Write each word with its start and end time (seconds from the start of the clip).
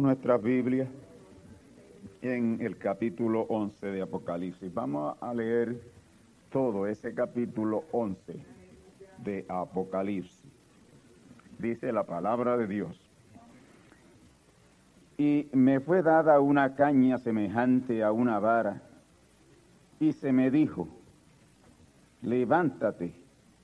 Nuestra 0.00 0.36
Biblia 0.36 0.88
en 2.22 2.58
el 2.60 2.76
capítulo 2.78 3.42
11 3.42 3.86
de 3.86 4.02
Apocalipsis. 4.02 4.72
Vamos 4.72 5.16
a 5.20 5.32
leer 5.32 5.80
todo 6.50 6.86
ese 6.86 7.14
capítulo 7.14 7.84
11 7.92 8.44
de 9.18 9.44
Apocalipsis. 9.48 10.42
Dice 11.58 11.92
la 11.92 12.04
palabra 12.04 12.56
de 12.56 12.66
Dios. 12.66 13.00
Y 15.16 15.48
me 15.52 15.80
fue 15.80 16.02
dada 16.02 16.40
una 16.40 16.74
caña 16.74 17.18
semejante 17.18 18.02
a 18.02 18.10
una 18.10 18.40
vara, 18.40 18.82
y 20.00 20.12
se 20.12 20.32
me 20.32 20.50
dijo, 20.50 20.88
levántate 22.20 23.14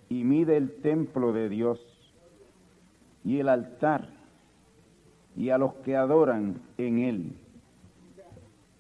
y 0.09 0.23
mide 0.23 0.57
el 0.57 0.81
templo 0.81 1.33
de 1.33 1.49
Dios 1.49 2.13
y 3.25 3.41
el 3.41 3.49
altar 3.49 4.20
y 5.41 5.49
a 5.49 5.57
los 5.57 5.73
que 5.77 5.97
adoran 5.97 6.61
en 6.77 6.99
él. 6.99 7.33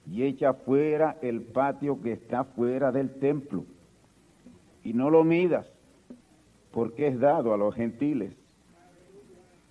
Y 0.07 0.25
echa 0.25 0.53
fuera 0.53 1.17
el 1.23 1.41
patio 1.41 2.03
que 2.03 2.13
está 2.13 2.45
fuera 2.45 2.93
del 2.93 3.09
templo. 3.15 3.65
Y 4.85 4.93
no 4.93 5.09
lo 5.09 5.25
midas, 5.25 5.73
porque 6.71 7.07
es 7.07 7.19
dado 7.19 7.55
a 7.55 7.57
los 7.57 7.75
gentiles. 7.75 8.35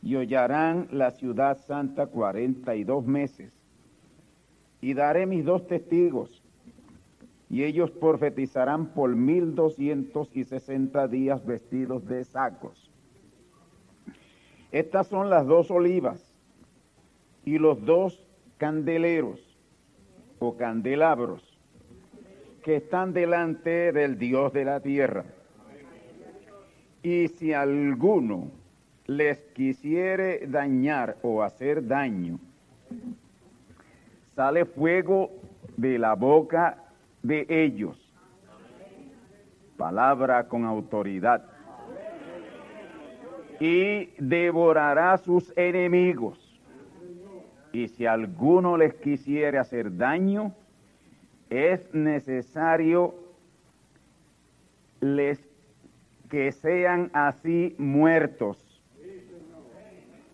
Y 0.02 0.16
hollarán 0.16 0.88
la 0.92 1.12
ciudad 1.12 1.60
santa 1.60 2.08
cuarenta 2.08 2.76
y 2.76 2.84
dos 2.84 3.06
meses. 3.06 3.54
Y 4.82 4.96
daré 4.96 5.28
mis 5.28 5.46
dos 5.46 5.68
testigos, 5.68 6.42
y 7.52 7.66
ellos 7.66 7.92
profetizarán 7.92 8.88
por 8.88 9.16
mil 9.16 9.54
doscientos 9.54 10.36
y 10.36 10.44
sesenta 10.44 11.08
días 11.08 11.46
vestidos 11.46 12.08
de 12.08 12.24
sacos. 12.24 12.90
Estas 14.72 15.06
son 15.06 15.30
las 15.30 15.46
dos 15.46 15.70
olivas 15.70 16.29
y 17.46 17.58
los 17.58 17.84
dos 17.86 18.24
candeleros 18.58 19.40
o 20.40 20.56
candelabros 20.56 21.42
que 22.64 22.76
están 22.76 23.14
delante 23.14 23.92
del 23.92 24.18
Dios 24.18 24.54
de 24.54 24.66
la 24.66 24.80
tierra. 24.80 25.26
Y 27.02 27.30
si 27.30 27.54
alguno 27.54 28.52
les 29.08 29.40
quisiere 29.54 30.46
dañar 30.48 31.18
o 31.22 31.42
hacer 31.42 31.88
daño, 31.88 32.40
sale 34.36 34.66
fuego 34.66 35.32
de 35.78 35.98
la 35.98 36.16
boca 36.16 36.84
de 37.24 37.46
ellos. 37.50 37.98
Palabra 39.78 40.48
con 40.48 40.66
autoridad. 40.66 41.46
Y 43.62 44.10
devorará 44.18 45.18
sus 45.18 45.52
enemigos 45.58 46.49
y 47.72 47.88
si 47.88 48.06
alguno 48.06 48.78
les 48.78 48.94
quisiere 48.96 49.58
hacer 49.58 49.96
daño, 49.96 50.54
es 51.50 51.94
necesario 51.94 53.16
les 55.02 55.40
que 56.30 56.52
sean 56.52 57.10
así 57.14 57.76
muertos. 57.78 58.58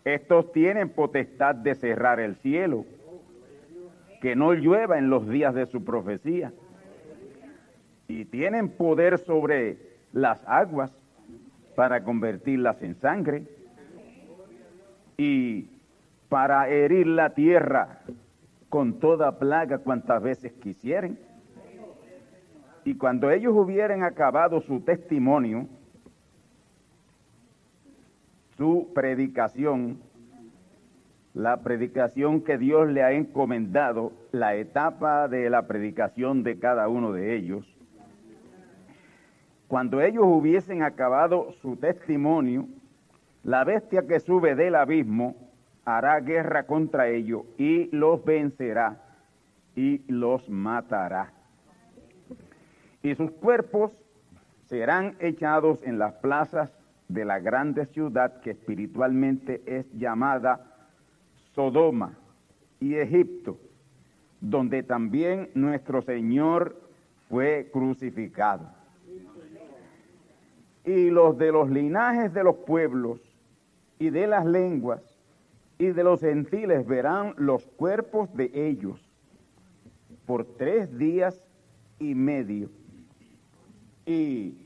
Estos 0.03 0.51
tienen 0.51 0.89
potestad 0.89 1.55
de 1.55 1.73
cerrar 1.73 2.19
el 2.19 2.35
cielo, 2.35 2.85
que 4.21 4.35
no 4.35 4.53
llueva 4.53 4.97
en 4.97 5.09
los 5.09 5.27
días 5.27 5.55
de 5.55 5.65
su 5.65 5.83
profecía. 5.83 6.53
Y 8.07 8.25
tienen 8.25 8.69
poder 8.69 9.17
sobre 9.17 9.77
las 10.13 10.43
aguas 10.47 10.91
para 11.75 12.03
convertirlas 12.03 12.81
en 12.83 12.95
sangre. 12.95 13.43
Y 15.17 15.69
para 16.29 16.69
herir 16.69 17.07
la 17.07 17.31
tierra 17.31 17.99
con 18.69 18.99
toda 18.99 19.37
plaga 19.39 19.77
cuantas 19.77 20.21
veces 20.21 20.53
quisieren. 20.53 21.19
Y 22.83 22.95
cuando 22.95 23.31
ellos 23.31 23.53
hubieran 23.55 24.03
acabado 24.03 24.61
su 24.61 24.81
testimonio, 24.81 25.67
su 28.57 28.91
predicación, 28.93 29.99
la 31.33 31.61
predicación 31.61 32.41
que 32.41 32.57
Dios 32.57 32.89
le 32.89 33.03
ha 33.03 33.11
encomendado, 33.11 34.11
la 34.31 34.55
etapa 34.55 35.27
de 35.27 35.49
la 35.49 35.67
predicación 35.67 36.43
de 36.43 36.59
cada 36.59 36.87
uno 36.87 37.11
de 37.11 37.35
ellos, 37.35 37.65
cuando 39.67 40.01
ellos 40.01 40.23
hubiesen 40.25 40.83
acabado 40.83 41.51
su 41.53 41.75
testimonio, 41.75 42.67
la 43.43 43.63
bestia 43.63 44.05
que 44.07 44.19
sube 44.19 44.55
del 44.55 44.75
abismo 44.75 45.35
hará 45.85 46.19
guerra 46.19 46.65
contra 46.65 47.07
ellos 47.07 47.43
y 47.57 47.95
los 47.95 48.25
vencerá 48.25 49.01
y 49.75 50.01
los 50.11 50.49
matará. 50.49 51.31
Y 53.03 53.13
sus 53.15 53.31
cuerpos 53.31 53.91
serán 54.67 55.15
echados 55.19 55.79
en 55.83 55.99
las 55.99 56.13
plazas 56.13 56.73
de 57.07 57.23
la 57.23 57.39
grande 57.39 57.85
ciudad 57.85 58.41
que 58.41 58.51
espiritualmente 58.51 59.61
es 59.67 59.85
llamada 59.93 60.65
Sodoma 61.53 62.17
y 62.79 62.95
Egipto, 62.95 63.59
donde 64.41 64.81
también 64.81 65.49
nuestro 65.53 66.01
Señor 66.01 66.81
fue 67.29 67.69
crucificado. 67.71 68.67
Y 70.83 71.09
los 71.09 71.37
de 71.37 71.51
los 71.51 71.69
linajes 71.69 72.33
de 72.33 72.43
los 72.43 72.55
pueblos 72.57 73.19
y 73.99 74.09
de 74.09 74.27
las 74.27 74.45
lenguas 74.45 75.14
y 75.77 75.87
de 75.87 76.03
los 76.03 76.21
gentiles 76.21 76.85
verán 76.85 77.33
los 77.37 77.65
cuerpos 77.65 78.33
de 78.33 78.51
ellos 78.53 78.99
por 80.25 80.45
tres 80.45 80.97
días 80.97 81.43
y 81.99 82.15
medio 82.15 82.69
y 84.05 84.57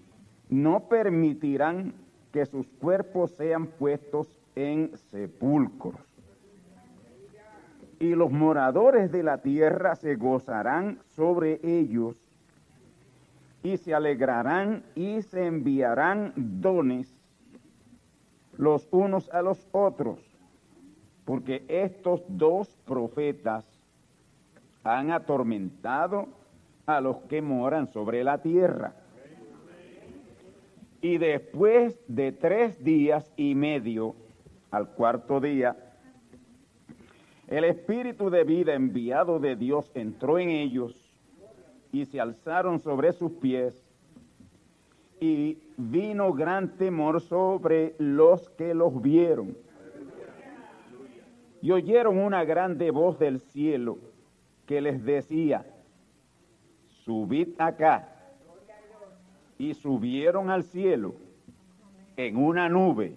no 0.50 0.88
permitirán 0.88 1.94
que 2.32 2.46
sus 2.46 2.68
cuerpos 2.68 3.32
sean 3.32 3.68
puestos 3.68 4.28
en 4.56 4.96
sepulcros. 5.12 6.02
Y 8.00 8.16
los 8.16 8.32
moradores 8.32 9.12
de 9.12 9.24
la 9.24 9.40
tierra 9.40 9.96
se 9.96 10.16
gozarán 10.16 11.00
sobre 11.16 11.60
ellos 11.64 12.18
y 13.62 13.78
se 13.78 13.94
alegrarán 13.94 14.84
y 14.96 15.22
se 15.22 15.46
enviarán 15.46 16.34
dones 16.36 17.14
los 18.58 18.88
unos 18.92 19.30
a 19.30 19.42
los 19.42 19.68
otros, 19.72 20.20
porque 21.30 21.64
estos 21.68 22.24
dos 22.28 22.68
profetas 22.88 23.64
han 24.84 25.12
atormentado 25.12 26.28
a 26.88 27.00
los 27.02 27.18
que 27.30 27.40
moran 27.40 27.86
sobre 27.86 28.24
la 28.24 28.40
tierra. 28.40 28.96
Y 31.04 31.20
después 31.20 32.02
de 32.08 32.32
tres 32.32 32.84
días 32.84 33.32
y 33.38 33.54
medio, 33.54 34.16
al 34.72 34.90
cuarto 34.90 35.40
día, 35.40 35.78
el 37.48 37.64
espíritu 37.64 38.32
de 38.32 38.44
vida 38.44 38.74
enviado 38.74 39.38
de 39.38 39.56
Dios 39.56 39.92
entró 39.94 40.40
en 40.40 40.50
ellos 40.50 41.14
y 41.92 42.06
se 42.06 42.20
alzaron 42.20 42.80
sobre 42.80 43.14
sus 43.14 43.34
pies 43.34 43.80
y 45.20 45.60
vino 45.78 46.34
gran 46.34 46.76
temor 46.76 47.22
sobre 47.22 47.94
los 48.00 48.50
que 48.50 48.74
los 48.74 49.00
vieron. 49.00 49.69
Y 51.62 51.72
oyeron 51.72 52.18
una 52.18 52.44
grande 52.44 52.92
voz 52.92 53.20
del 53.20 53.40
cielo 53.40 53.98
que 54.66 54.82
les 54.82 55.04
decía, 55.04 55.66
subid 57.04 57.50
acá. 57.58 58.16
Y 59.58 59.74
subieron 59.74 60.50
al 60.50 60.64
cielo 60.64 61.16
en 62.16 62.38
una 62.38 62.70
nube 62.70 63.16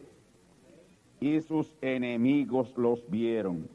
y 1.21 1.41
sus 1.41 1.77
enemigos 1.81 2.77
los 2.77 3.09
vieron. 3.09 3.69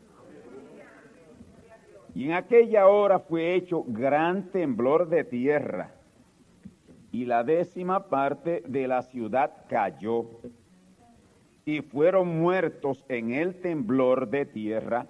Y 2.14 2.26
en 2.26 2.34
aquella 2.34 2.88
hora 2.88 3.20
fue 3.20 3.56
hecho 3.56 3.86
gran 3.88 4.52
temblor 4.52 5.08
de 5.08 5.24
tierra 5.24 5.94
y 7.12 7.26
la 7.26 7.44
décima 7.44 8.10
parte 8.10 8.64
de 8.68 8.88
la 8.88 9.02
ciudad 9.02 9.52
cayó 9.70 10.26
y 11.68 11.82
fueron 11.82 12.40
muertos 12.40 13.04
en 13.10 13.34
el 13.34 13.56
temblor 13.56 14.30
de 14.30 14.46
tierra 14.46 15.06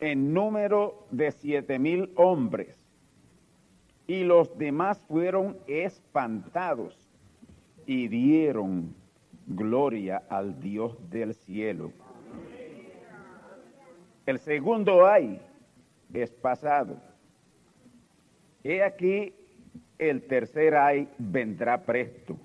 en 0.00 0.32
número 0.32 1.06
de 1.10 1.30
siete 1.30 1.78
mil 1.78 2.10
hombres 2.16 2.74
y 4.06 4.24
los 4.24 4.56
demás 4.56 4.98
fueron 5.06 5.58
espantados 5.66 6.96
y 7.84 8.08
dieron 8.08 8.94
gloria 9.46 10.22
al 10.30 10.58
Dios 10.58 10.96
del 11.10 11.34
cielo. 11.34 11.92
El 14.24 14.38
segundo 14.38 15.06
ay 15.06 15.38
es 16.14 16.30
pasado. 16.30 16.96
He 18.64 18.82
aquí 18.82 19.34
el 19.98 20.22
tercer 20.22 20.74
ay 20.74 21.10
vendrá 21.18 21.84
presto. 21.84 22.38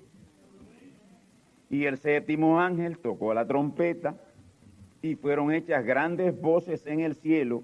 Y 1.70 1.86
el 1.86 1.98
séptimo 1.98 2.60
ángel 2.60 2.98
tocó 2.98 3.34
la 3.34 3.46
trompeta 3.46 4.14
y 5.02 5.16
fueron 5.16 5.52
hechas 5.52 5.84
grandes 5.84 6.40
voces 6.40 6.86
en 6.86 7.00
el 7.00 7.14
cielo 7.14 7.62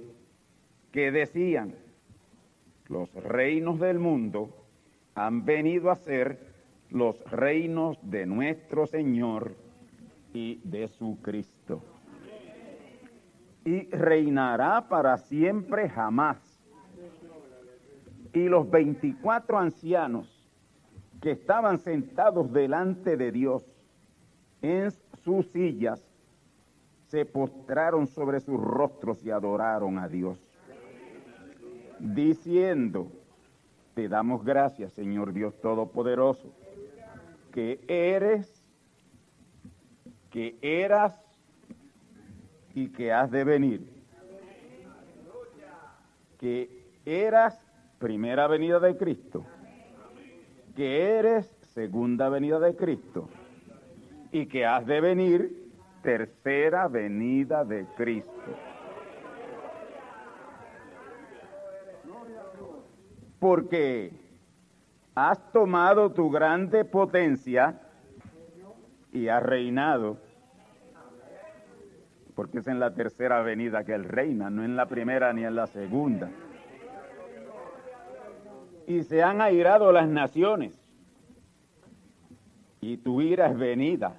que 0.92 1.10
decían, 1.12 1.74
los 2.88 3.12
reinos 3.14 3.78
del 3.78 3.98
mundo 3.98 4.50
han 5.14 5.44
venido 5.44 5.90
a 5.90 5.96
ser 5.96 6.38
los 6.90 7.22
reinos 7.30 7.98
de 8.02 8.26
nuestro 8.26 8.86
Señor 8.86 9.54
y 10.32 10.60
de 10.64 10.88
su 10.88 11.18
Cristo 11.22 11.82
y 13.64 13.88
reinará 13.90 14.88
para 14.88 15.16
siempre 15.18 15.88
jamás. 15.88 16.38
Y 18.32 18.48
los 18.48 18.70
veinticuatro 18.70 19.58
ancianos 19.58 20.48
que 21.20 21.32
estaban 21.32 21.78
sentados 21.78 22.52
delante 22.52 23.16
de 23.16 23.32
Dios 23.32 23.64
en 24.62 24.90
sus 25.24 25.46
sillas, 25.46 26.00
se 27.08 27.24
postraron 27.24 28.06
sobre 28.06 28.40
sus 28.40 28.60
rostros 28.60 29.24
y 29.24 29.30
adoraron 29.30 29.98
a 29.98 30.08
Dios, 30.08 30.38
diciendo, 31.98 33.10
te 33.94 34.08
damos 34.08 34.44
gracias, 34.44 34.92
Señor 34.92 35.32
Dios 35.32 35.60
Todopoderoso, 35.60 36.52
que 37.52 37.80
eres, 37.88 38.64
que 40.30 40.56
eras 40.62 41.20
y 42.74 42.88
que 42.88 43.12
has 43.12 43.30
de 43.30 43.42
venir. 43.42 44.00
Que 46.38 46.86
eras 47.04 47.60
primera 47.98 48.46
venida 48.46 48.78
de 48.78 48.96
Cristo, 48.96 49.44
que 50.76 51.18
eres 51.18 51.46
segunda 51.74 52.28
venida 52.28 52.60
de 52.60 52.76
Cristo 52.76 53.28
y 54.32 54.46
que 54.46 54.66
has 54.66 54.86
de 54.86 55.00
venir 55.00 55.70
tercera 56.02 56.88
venida 56.88 57.64
de 57.64 57.86
Cristo. 57.96 58.30
Porque 63.38 64.12
has 65.14 65.52
tomado 65.52 66.12
tu 66.12 66.30
grande 66.30 66.84
potencia 66.84 67.80
y 69.12 69.28
has 69.28 69.42
reinado 69.42 70.18
porque 72.40 72.60
es 72.60 72.68
en 72.68 72.80
la 72.80 72.94
tercera 72.94 73.42
venida 73.42 73.84
que 73.84 73.92
Él 73.92 74.04
reina, 74.04 74.48
no 74.48 74.64
en 74.64 74.74
la 74.74 74.86
primera 74.86 75.30
ni 75.34 75.44
en 75.44 75.54
la 75.54 75.66
segunda. 75.66 76.30
Y 78.86 79.02
se 79.02 79.22
han 79.22 79.42
airado 79.42 79.92
las 79.92 80.08
naciones, 80.08 80.79
y 82.80 82.96
tu 82.98 83.20
ira 83.20 83.48
es 83.48 83.58
venida, 83.58 84.14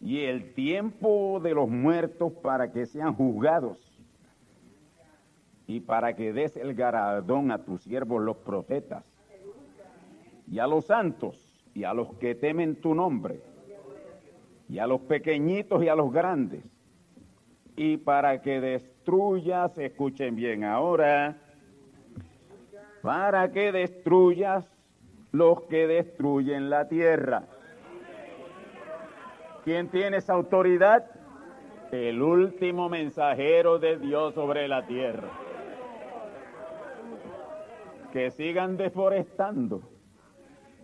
y 0.00 0.20
el 0.20 0.54
tiempo 0.54 1.40
de 1.42 1.54
los 1.54 1.68
muertos 1.68 2.32
para 2.32 2.72
que 2.72 2.86
sean 2.86 3.14
juzgados, 3.14 3.78
y 5.66 5.80
para 5.80 6.16
que 6.16 6.32
des 6.32 6.56
el 6.56 6.74
galardón 6.74 7.50
a 7.50 7.64
tus 7.64 7.82
siervos 7.82 8.22
los 8.22 8.36
profetas, 8.38 9.04
y 10.50 10.58
a 10.58 10.66
los 10.66 10.86
santos, 10.86 11.44
y 11.74 11.84
a 11.84 11.92
los 11.92 12.14
que 12.14 12.34
temen 12.34 12.76
tu 12.76 12.94
nombre 12.94 13.40
y 14.68 14.78
a 14.78 14.86
los 14.86 15.00
pequeñitos 15.00 15.82
y 15.82 15.88
a 15.88 15.94
los 15.94 16.12
grandes. 16.12 16.62
Y 17.76 17.96
para 17.96 18.42
que 18.42 18.60
destruyas, 18.60 19.76
escuchen 19.78 20.36
bien 20.36 20.64
ahora, 20.64 21.36
para 23.02 23.50
que 23.50 23.72
destruyas 23.72 24.66
los 25.38 25.62
que 25.62 25.86
destruyen 25.86 26.68
la 26.68 26.88
tierra. 26.88 27.44
¿Quién 29.64 29.88
tiene 29.88 30.18
esa 30.18 30.34
autoridad? 30.34 31.06
El 31.92 32.20
último 32.20 32.88
mensajero 32.88 33.78
de 33.78 33.96
Dios 33.98 34.34
sobre 34.34 34.68
la 34.68 34.86
tierra. 34.86 35.30
Que 38.12 38.30
sigan 38.30 38.76
deforestando, 38.76 39.82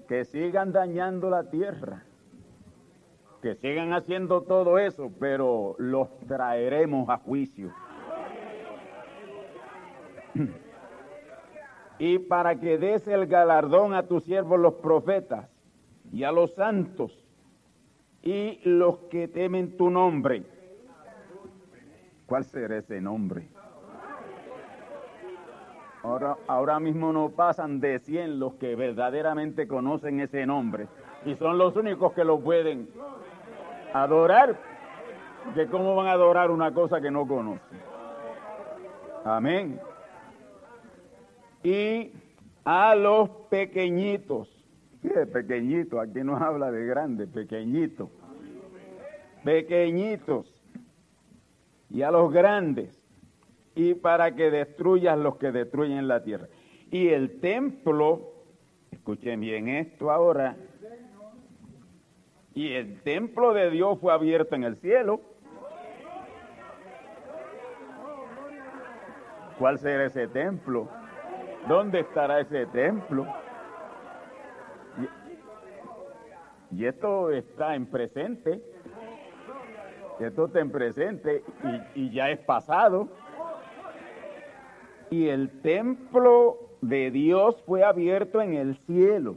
que 0.08 0.24
sigan 0.24 0.72
dañando 0.72 1.28
la 1.28 1.50
tierra 1.50 2.04
que 3.42 3.54
sigan 3.56 3.92
haciendo 3.92 4.40
todo 4.40 4.78
eso, 4.78 5.12
pero 5.20 5.76
los 5.78 6.08
traeremos 6.26 7.10
a 7.10 7.18
juicio. 7.18 7.70
y 11.98 12.18
para 12.18 12.58
que 12.58 12.78
des 12.78 13.06
el 13.06 13.26
galardón 13.26 13.94
a 13.94 14.04
tus 14.04 14.24
siervos 14.24 14.58
los 14.58 14.74
profetas 14.74 15.48
y 16.12 16.24
a 16.24 16.32
los 16.32 16.54
santos 16.54 17.24
y 18.22 18.60
los 18.64 18.98
que 19.10 19.28
temen 19.28 19.76
tu 19.76 19.90
nombre. 19.90 20.44
¿Cuál 22.26 22.44
será 22.44 22.78
ese 22.78 23.00
nombre? 23.00 23.48
Ahora, 26.02 26.36
ahora 26.46 26.80
mismo 26.80 27.12
no 27.12 27.30
pasan 27.30 27.80
de 27.80 27.98
100 27.98 28.38
los 28.38 28.54
que 28.54 28.76
verdaderamente 28.76 29.66
conocen 29.66 30.20
ese 30.20 30.44
nombre 30.46 30.86
y 31.24 31.34
son 31.36 31.56
los 31.56 31.76
únicos 31.76 32.12
que 32.12 32.24
lo 32.24 32.40
pueden 32.40 32.88
adorar, 33.94 34.58
que 35.54 35.66
cómo 35.66 35.94
van 35.94 36.08
a 36.08 36.12
adorar 36.12 36.50
una 36.50 36.74
cosa 36.74 37.00
que 37.00 37.10
no 37.10 37.26
conocen. 37.26 37.80
Amén. 39.24 39.80
Y 41.64 42.12
a 42.62 42.94
los 42.94 43.30
pequeñitos, 43.48 44.48
¿qué 45.00 45.26
pequeñitos? 45.26 45.98
Aquí 45.98 46.22
nos 46.22 46.40
habla 46.40 46.70
de 46.70 46.84
grandes, 46.84 47.26
pequeñitos. 47.30 48.10
Pequeñitos. 49.42 50.62
Y 51.88 52.02
a 52.02 52.10
los 52.10 52.30
grandes. 52.30 53.02
Y 53.74 53.94
para 53.94 54.34
que 54.34 54.50
destruyas 54.50 55.18
los 55.18 55.36
que 55.36 55.52
destruyen 55.52 56.06
la 56.06 56.22
tierra. 56.22 56.48
Y 56.90 57.08
el 57.08 57.40
templo, 57.40 58.34
escuchen 58.90 59.40
bien 59.40 59.68
esto 59.68 60.10
ahora, 60.10 60.56
Y 62.56 62.72
el 62.74 63.00
templo 63.00 63.52
de 63.54 63.70
Dios 63.70 63.98
fue 63.98 64.12
abierto 64.12 64.54
en 64.54 64.64
el 64.64 64.76
cielo. 64.76 65.20
¿Cuál 69.58 69.78
será 69.78 70.04
ese 70.04 70.28
templo? 70.28 70.88
¿Dónde 71.68 72.00
estará 72.00 72.40
ese 72.40 72.66
templo? 72.66 73.26
Y, 76.70 76.84
esto 76.84 77.30
está 77.30 77.74
en 77.74 77.86
presente. 77.86 78.60
Esto 80.20 80.46
está 80.46 80.60
en 80.60 80.70
presente 80.70 81.42
y, 81.94 82.10
ya 82.10 82.30
es 82.30 82.38
pasado. 82.40 83.08
Y 85.10 85.28
el 85.28 85.62
templo 85.62 86.58
de 86.82 87.10
Dios 87.10 87.62
fue 87.64 87.82
abierto 87.82 88.42
en 88.42 88.54
el 88.54 88.76
cielo. 88.86 89.36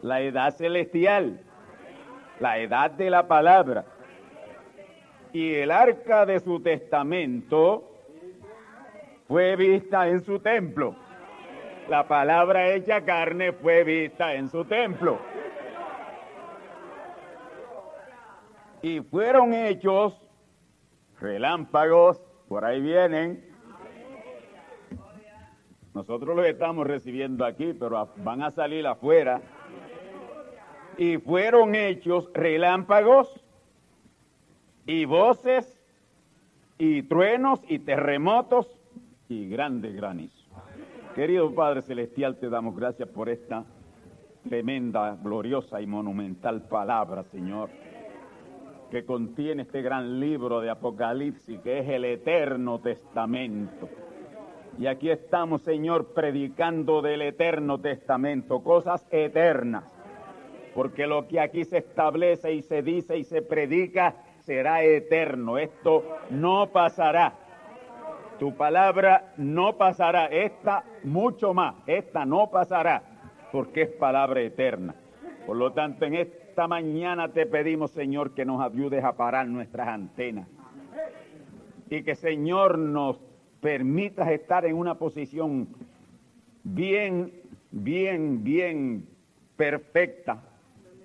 La 0.00 0.22
edad 0.22 0.54
celestial, 0.54 1.40
la 2.40 2.58
edad 2.58 2.90
de 2.92 3.10
la 3.10 3.28
palabra. 3.28 3.84
Y 5.32 5.54
el 5.56 5.70
arca 5.70 6.24
de 6.24 6.40
su 6.40 6.60
testamento 6.60 7.87
fue 9.28 9.56
vista 9.56 10.08
en 10.08 10.24
su 10.24 10.40
templo. 10.40 10.96
La 11.88 12.08
palabra 12.08 12.72
hecha 12.72 13.04
carne 13.04 13.52
fue 13.52 13.84
vista 13.84 14.34
en 14.34 14.48
su 14.48 14.64
templo. 14.64 15.18
Y 18.80 19.00
fueron 19.00 19.52
hechos 19.52 20.18
relámpagos, 21.20 22.20
por 22.48 22.64
ahí 22.64 22.80
vienen, 22.80 23.44
nosotros 25.92 26.36
los 26.36 26.46
estamos 26.46 26.86
recibiendo 26.86 27.44
aquí, 27.44 27.74
pero 27.74 28.08
van 28.18 28.42
a 28.42 28.50
salir 28.50 28.86
afuera. 28.86 29.42
Y 30.96 31.18
fueron 31.18 31.74
hechos 31.74 32.30
relámpagos 32.32 33.44
y 34.86 35.04
voces 35.04 35.78
y 36.78 37.02
truenos 37.02 37.60
y 37.68 37.80
terremotos 37.80 38.77
y 39.28 39.48
grandes 39.48 39.94
granizos. 39.94 40.48
Querido 41.14 41.54
Padre 41.54 41.82
Celestial, 41.82 42.36
te 42.36 42.48
damos 42.48 42.76
gracias 42.76 43.08
por 43.08 43.28
esta 43.28 43.64
tremenda, 44.48 45.16
gloriosa 45.22 45.80
y 45.80 45.86
monumental 45.86 46.62
palabra, 46.68 47.24
Señor, 47.24 47.70
que 48.90 49.04
contiene 49.04 49.62
este 49.62 49.82
gran 49.82 50.20
libro 50.20 50.60
de 50.60 50.70
Apocalipsis, 50.70 51.60
que 51.60 51.80
es 51.80 51.88
el 51.88 52.04
Eterno 52.04 52.78
Testamento 52.78 53.88
y 54.78 54.86
aquí 54.86 55.10
estamos, 55.10 55.62
Señor, 55.62 56.14
predicando 56.14 57.02
del 57.02 57.22
eterno 57.22 57.80
testamento, 57.80 58.62
cosas 58.62 59.04
eternas. 59.10 59.84
Porque 60.72 61.08
lo 61.08 61.26
que 61.26 61.40
aquí 61.40 61.64
se 61.64 61.78
establece 61.78 62.52
y 62.52 62.62
se 62.62 62.82
dice 62.82 63.18
y 63.18 63.24
se 63.24 63.42
predica 63.42 64.14
será 64.42 64.84
eterno. 64.84 65.58
Esto 65.58 66.04
no 66.30 66.68
pasará. 66.70 67.34
Tu 68.38 68.54
palabra 68.54 69.32
no 69.36 69.76
pasará. 69.76 70.26
Esta 70.26 70.84
mucho 71.04 71.54
más. 71.54 71.74
Esta 71.86 72.24
no 72.24 72.50
pasará. 72.50 73.02
Porque 73.50 73.82
es 73.82 73.88
palabra 73.90 74.40
eterna. 74.40 74.94
Por 75.46 75.56
lo 75.56 75.72
tanto, 75.72 76.04
en 76.04 76.14
esta 76.14 76.68
mañana 76.68 77.32
te 77.32 77.46
pedimos, 77.46 77.90
Señor, 77.90 78.34
que 78.34 78.44
nos 78.44 78.60
ayudes 78.60 79.02
a 79.02 79.16
parar 79.16 79.48
nuestras 79.48 79.88
antenas. 79.88 80.46
Y 81.90 82.02
que, 82.02 82.14
Señor, 82.14 82.78
nos 82.78 83.18
permitas 83.60 84.28
estar 84.28 84.66
en 84.66 84.76
una 84.76 84.96
posición 84.96 85.68
bien, 86.62 87.32
bien, 87.70 88.44
bien 88.44 89.08
perfecta 89.56 90.42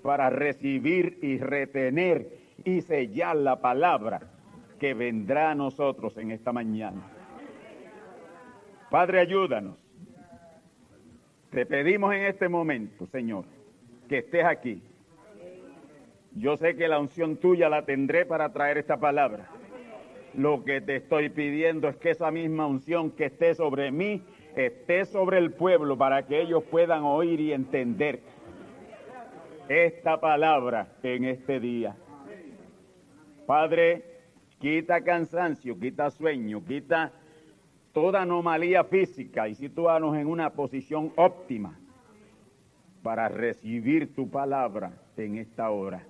para 0.04 0.30
recibir 0.30 1.18
y 1.22 1.38
retener 1.38 2.38
y 2.66 2.82
sellar 2.82 3.38
la 3.38 3.62
palabra 3.62 4.22
que 4.80 4.94
vendrá 4.94 5.52
a 5.52 5.56
nosotros 5.56 6.18
en 6.18 6.32
esta 6.32 6.52
mañana. 6.52 7.13
Padre, 8.94 9.22
ayúdanos. 9.22 9.76
Te 11.50 11.66
pedimos 11.66 12.14
en 12.14 12.26
este 12.26 12.48
momento, 12.48 13.08
Señor, 13.08 13.46
que 14.08 14.20
estés 14.20 14.46
aquí. 14.46 14.84
Yo 16.36 16.58
sé 16.58 16.76
que 16.76 16.88
la 16.88 17.00
unción 17.00 17.38
tuya 17.38 17.70
la 17.70 17.86
tendré 17.86 18.24
para 18.24 18.54
traer 18.54 18.78
esta 18.78 18.98
palabra 18.98 19.50
lo 20.36 20.64
que 20.64 20.82
te 20.82 20.98
estoy 20.98 21.30
pidiendo 21.30 21.88
es 21.88 21.96
que 21.98 22.12
esa 22.12 22.32
misma 22.32 22.66
unción 22.66 23.12
que 23.12 23.26
esté 23.26 23.54
sobre 23.54 23.92
mí, 23.92 24.24
esté 24.56 25.06
sobre 25.06 25.38
el 25.38 25.52
pueblo 25.52 25.98
para 25.98 26.26
que 26.26 26.42
ellos 26.42 26.64
puedan 26.64 27.04
oír 27.04 27.40
y 27.40 27.54
entender 27.54 28.20
esta 29.70 30.20
palabra 30.20 30.88
en 31.04 31.26
este 31.26 31.60
día. 31.60 31.96
Padre, 33.46 34.04
quita 34.60 35.04
cansancio, 35.04 35.80
quita 35.80 36.10
sueño, 36.10 36.64
quita 36.66 37.12
toda 37.94 38.24
anomalía 38.24 38.84
física 38.84 39.48
y 39.48 39.56
sitúanos 39.56 40.18
en 40.18 40.28
una 40.28 40.50
posición 40.52 41.14
óptima 41.16 41.80
para 43.04 43.30
recibir 43.30 44.16
tu 44.16 44.30
palabra 44.30 44.94
en 45.16 45.38
esta 45.38 45.70
hora. 45.70 46.04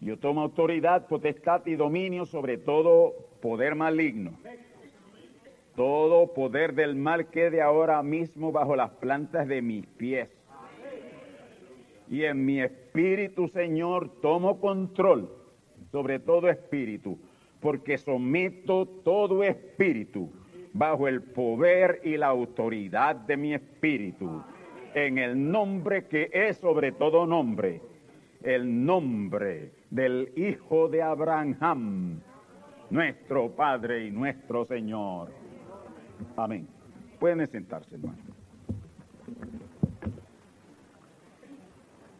Yo 0.00 0.18
tomo 0.18 0.42
autoridad, 0.42 1.08
potestad 1.08 1.66
y 1.66 1.74
dominio 1.74 2.24
sobre 2.24 2.56
todo 2.56 3.14
poder 3.40 3.74
maligno. 3.74 4.32
Todo 5.74 6.32
poder 6.32 6.74
del 6.74 6.94
mal 6.94 7.30
quede 7.30 7.60
ahora 7.60 8.00
mismo 8.02 8.52
bajo 8.52 8.76
las 8.76 8.90
plantas 8.90 9.48
de 9.48 9.60
mis 9.60 9.86
pies. 9.86 10.28
Y 12.08 12.24
en 12.24 12.44
mi 12.44 12.60
espíritu, 12.60 13.48
Señor, 13.48 14.20
tomo 14.20 14.60
control 14.60 15.30
sobre 15.90 16.18
todo 16.18 16.48
espíritu, 16.48 17.18
porque 17.60 17.98
someto 17.98 18.86
todo 18.86 19.42
espíritu 19.42 20.30
bajo 20.74 21.08
el 21.08 21.22
poder 21.22 22.00
y 22.04 22.16
la 22.16 22.26
autoridad 22.26 23.16
de 23.16 23.36
mi 23.36 23.54
espíritu, 23.54 24.42
en 24.92 25.18
el 25.18 25.50
nombre 25.50 26.06
que 26.06 26.28
es 26.32 26.58
sobre 26.58 26.92
todo 26.92 27.26
nombre, 27.26 27.80
el 28.42 28.84
nombre 28.84 29.72
del 29.90 30.32
Hijo 30.36 30.88
de 30.88 31.00
Abraham, 31.02 32.20
nuestro 32.90 33.50
Padre 33.50 34.06
y 34.06 34.10
nuestro 34.10 34.66
Señor. 34.66 35.30
Amén. 36.36 36.66
Pueden 37.18 37.46
sentarse, 37.46 37.94
hermano. 37.94 38.18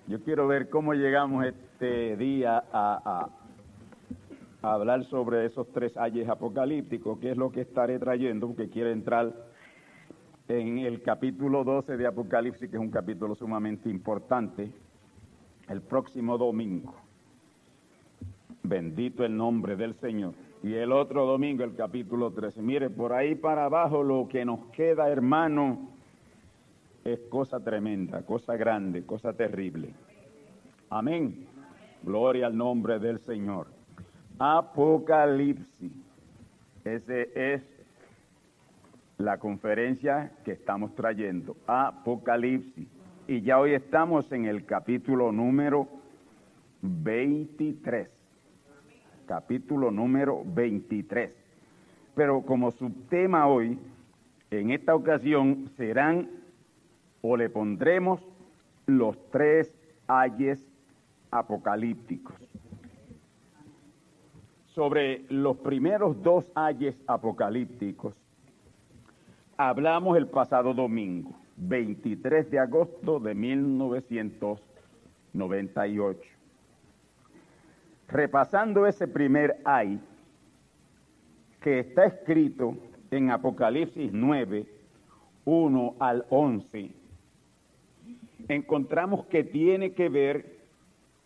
Yo 0.06 0.22
quiero 0.22 0.46
ver 0.46 0.68
cómo 0.68 0.94
llegamos 0.94 1.44
este 1.46 2.16
día 2.16 2.62
a, 2.72 3.00
a, 3.04 3.43
hablar 4.72 5.04
sobre 5.04 5.46
esos 5.46 5.70
tres 5.72 5.96
ayes 5.96 6.28
apocalípticos, 6.28 7.18
que 7.18 7.30
es 7.32 7.36
lo 7.36 7.52
que 7.52 7.60
estaré 7.62 7.98
trayendo, 7.98 8.48
porque 8.48 8.70
quiero 8.70 8.90
entrar 8.90 9.32
en 10.48 10.78
el 10.78 11.02
capítulo 11.02 11.64
12 11.64 11.96
de 11.96 12.06
Apocalipsis, 12.06 12.70
que 12.70 12.76
es 12.76 12.82
un 12.82 12.90
capítulo 12.90 13.34
sumamente 13.34 13.88
importante, 13.88 14.70
el 15.68 15.82
próximo 15.82 16.38
domingo. 16.38 16.94
Bendito 18.62 19.24
el 19.24 19.36
nombre 19.36 19.76
del 19.76 19.94
Señor. 19.94 20.34
Y 20.62 20.74
el 20.74 20.92
otro 20.92 21.26
domingo, 21.26 21.64
el 21.64 21.74
capítulo 21.74 22.32
13. 22.32 22.62
Mire, 22.62 22.88
por 22.88 23.12
ahí 23.12 23.34
para 23.34 23.66
abajo 23.66 24.02
lo 24.02 24.26
que 24.28 24.44
nos 24.44 24.60
queda, 24.72 25.10
hermano, 25.10 25.90
es 27.04 27.20
cosa 27.28 27.62
tremenda, 27.62 28.22
cosa 28.22 28.56
grande, 28.56 29.04
cosa 29.04 29.34
terrible. 29.34 29.94
Amén. 30.88 31.46
Gloria 32.02 32.46
al 32.46 32.56
nombre 32.56 32.98
del 32.98 33.18
Señor. 33.20 33.73
Apocalipsis. 34.38 35.92
Ese 36.84 37.30
es 37.34 37.62
la 39.18 39.38
conferencia 39.38 40.32
que 40.44 40.52
estamos 40.52 40.94
trayendo. 40.94 41.56
Apocalipsis. 41.66 42.88
Y 43.26 43.40
ya 43.40 43.58
hoy 43.58 43.74
estamos 43.74 44.30
en 44.32 44.44
el 44.44 44.66
capítulo 44.66 45.32
número 45.32 45.88
23 46.82 48.14
capítulo 49.26 49.90
número 49.90 50.42
23. 50.44 51.34
Pero 52.14 52.42
como 52.42 52.70
subtema 52.70 53.46
hoy, 53.46 53.78
en 54.50 54.70
esta 54.70 54.94
ocasión, 54.94 55.68
serán 55.76 56.28
o 57.22 57.36
le 57.36 57.48
pondremos 57.48 58.20
los 58.86 59.18
tres 59.30 59.74
ayes 60.06 60.64
apocalípticos. 61.30 62.36
Sobre 64.74 65.24
los 65.28 65.56
primeros 65.58 66.20
dos 66.20 66.50
ayes 66.56 66.96
apocalípticos, 67.06 68.16
hablamos 69.56 70.16
el 70.16 70.26
pasado 70.26 70.74
domingo, 70.74 71.30
23 71.58 72.50
de 72.50 72.58
agosto 72.58 73.20
de 73.20 73.36
1998. 73.36 76.20
Repasando 78.08 78.84
ese 78.84 79.06
primer 79.06 79.60
ay, 79.64 80.00
que 81.60 81.78
está 81.78 82.06
escrito 82.06 82.76
en 83.12 83.30
Apocalipsis 83.30 84.10
9, 84.12 84.66
1 85.44 85.94
al 86.00 86.26
11, 86.30 86.90
encontramos 88.48 89.24
que 89.26 89.44
tiene 89.44 89.92
que 89.92 90.08
ver 90.08 90.58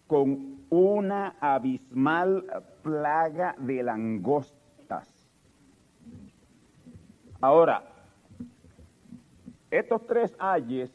con 0.07 0.58
una 0.71 1.37
abismal 1.41 2.45
plaga 2.83 3.55
de 3.59 3.83
langostas. 3.83 5.09
Ahora, 7.41 7.85
estos 9.71 10.07
tres 10.07 10.35
ayes 10.39 10.91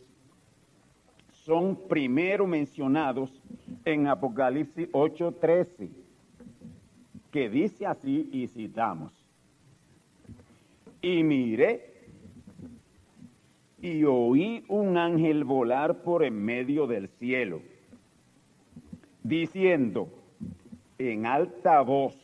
son 1.32 1.76
primero 1.88 2.48
mencionados 2.48 3.42
en 3.86 4.08
Apocalipsis 4.08 4.90
8:13, 4.92 5.90
que 7.32 7.50
dice 7.50 7.86
así 7.86 8.30
y 8.32 8.48
citamos. 8.48 9.14
Y 11.02 11.24
miré 11.24 11.94
y 13.82 14.06
oí 14.06 14.64
un 14.70 14.98
ángel 14.98 15.44
volar 15.44 16.04
por 16.04 16.24
en 16.24 16.42
medio 16.44 16.88
del 16.88 17.10
cielo, 17.10 17.62
diciendo 19.24 20.10
en 20.98 21.26
alta 21.26 21.82
voz, 21.82 22.16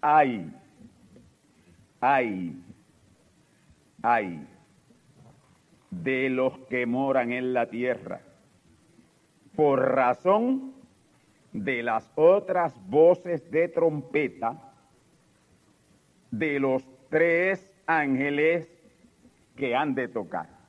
ay, 0.00 0.52
ay, 2.00 2.60
ay, 4.02 4.46
de 5.90 6.28
los 6.30 6.58
que 6.68 6.86
moran 6.86 7.32
en 7.32 7.52
la 7.52 7.66
tierra, 7.66 8.20
por 9.54 9.80
razón 9.80 10.74
de 11.52 11.82
las 11.82 12.10
otras 12.14 12.74
voces 12.88 13.50
de 13.50 13.68
trompeta 13.68 14.72
de 16.30 16.58
los 16.58 16.82
tres 17.10 17.70
ángeles 17.86 18.68
que 19.54 19.76
han 19.76 19.94
de 19.94 20.08
tocar. 20.08 20.61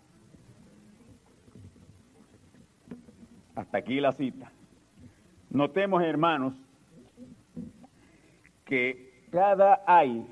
Hasta 3.55 3.77
aquí 3.77 3.99
la 3.99 4.11
cita. 4.11 4.51
Notemos, 5.49 6.01
hermanos, 6.01 6.53
que 8.65 9.27
cada 9.31 9.81
ay, 9.85 10.25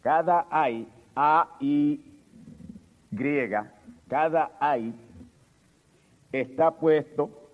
cada 0.00 0.46
ay, 0.50 0.88
A 1.14 1.56
y 1.60 2.00
griega, 3.10 3.74
cada 4.08 4.52
ay 4.60 4.94
está 6.32 6.70
puesto 6.70 7.50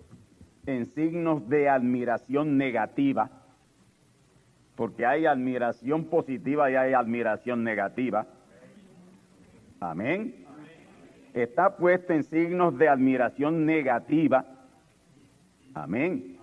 en 0.65 0.85
signos 0.85 1.47
de 1.49 1.67
admiración 1.69 2.57
negativa, 2.57 3.29
porque 4.75 5.05
hay 5.05 5.25
admiración 5.25 6.05
positiva 6.05 6.69
y 6.69 6.75
hay 6.75 6.93
admiración 6.93 7.63
negativa. 7.63 8.27
Amén. 9.79 10.44
Está 11.35 11.75
puesto 11.75 12.13
en 12.13 12.23
signos 12.23 12.77
de 12.77 12.87
admiración 12.87 13.65
negativa. 13.65 14.45
Amén. 15.73 16.37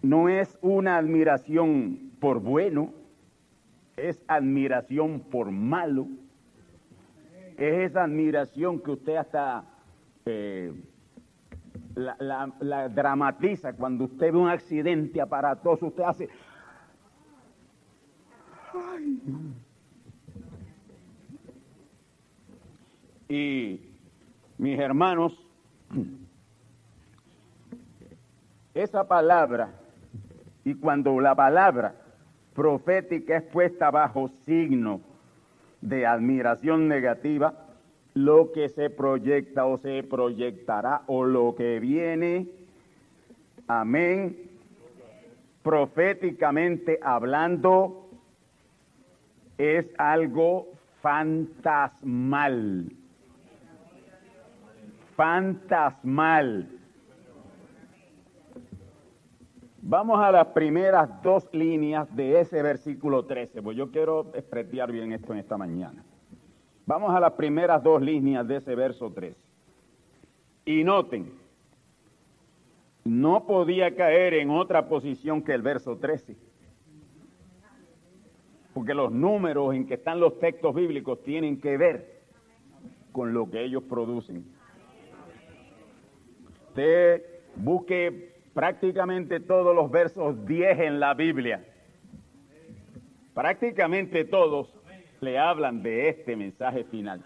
No 0.00 0.28
es 0.28 0.56
una 0.62 0.96
admiración 0.96 2.12
por 2.20 2.38
bueno, 2.38 2.94
es 3.96 4.22
admiración 4.28 5.18
por 5.18 5.50
malo. 5.50 6.06
Es 7.56 7.90
esa 7.90 8.04
admiración 8.04 8.78
que 8.80 8.92
usted 8.92 9.16
hasta 9.16 9.64
eh, 10.24 10.72
la, 11.96 12.88
dramatiza 12.88 13.72
cuando 13.72 14.04
usted 14.04 14.32
ve 14.32 14.38
un 14.38 14.48
accidente 14.48 15.20
aparatoso, 15.20 15.86
usted 15.86 16.04
hace... 16.04 16.28
Ay. 18.72 19.20
Y 23.28 23.80
mis 24.56 24.78
hermanos, 24.78 25.38
esa 28.72 29.06
palabra, 29.06 29.70
y 30.64 30.74
cuando 30.74 31.20
la 31.20 31.34
palabra 31.34 31.94
profética 32.54 33.36
es 33.36 33.42
puesta 33.42 33.90
bajo 33.90 34.28
signo 34.46 35.00
de 35.82 36.06
admiración 36.06 36.88
negativa, 36.88 37.66
lo 38.14 38.50
que 38.52 38.70
se 38.70 38.88
proyecta 38.88 39.66
o 39.66 39.76
se 39.76 40.02
proyectará 40.02 41.02
o 41.06 41.24
lo 41.24 41.54
que 41.54 41.80
viene, 41.80 42.48
amén, 43.66 44.36
proféticamente 45.62 46.98
hablando, 47.02 48.08
es 49.58 49.86
algo 49.98 50.68
fantasmal 51.02 52.86
fantasmal. 55.18 56.68
Vamos 59.82 60.20
a 60.20 60.30
las 60.30 60.46
primeras 60.48 61.22
dos 61.22 61.48
líneas 61.52 62.14
de 62.14 62.40
ese 62.40 62.62
versículo 62.62 63.24
13, 63.24 63.60
pues 63.60 63.76
yo 63.76 63.90
quiero 63.90 64.30
expresar 64.34 64.92
bien 64.92 65.12
esto 65.12 65.32
en 65.32 65.40
esta 65.40 65.58
mañana. 65.58 66.04
Vamos 66.86 67.12
a 67.12 67.18
las 67.18 67.32
primeras 67.32 67.82
dos 67.82 68.00
líneas 68.00 68.46
de 68.46 68.58
ese 68.58 68.76
verso 68.76 69.10
13. 69.10 69.36
Y 70.66 70.84
noten, 70.84 71.32
no 73.04 73.44
podía 73.44 73.96
caer 73.96 74.34
en 74.34 74.50
otra 74.50 74.88
posición 74.88 75.42
que 75.42 75.52
el 75.52 75.62
verso 75.62 75.96
13. 75.96 76.36
Porque 78.72 78.94
los 78.94 79.10
números 79.10 79.74
en 79.74 79.84
que 79.84 79.94
están 79.94 80.20
los 80.20 80.38
textos 80.38 80.76
bíblicos 80.76 81.24
tienen 81.24 81.60
que 81.60 81.76
ver 81.76 82.20
con 83.10 83.34
lo 83.34 83.50
que 83.50 83.64
ellos 83.64 83.82
producen 83.82 84.57
usted 86.68 87.22
busque 87.56 88.34
prácticamente 88.54 89.40
todos 89.40 89.74
los 89.74 89.90
versos 89.90 90.44
10 90.46 90.80
en 90.80 91.00
la 91.00 91.14
Biblia. 91.14 91.64
Prácticamente 93.34 94.24
todos 94.24 94.72
le 95.20 95.38
hablan 95.38 95.82
de 95.82 96.08
este 96.08 96.36
mensaje 96.36 96.84
final. 96.84 97.24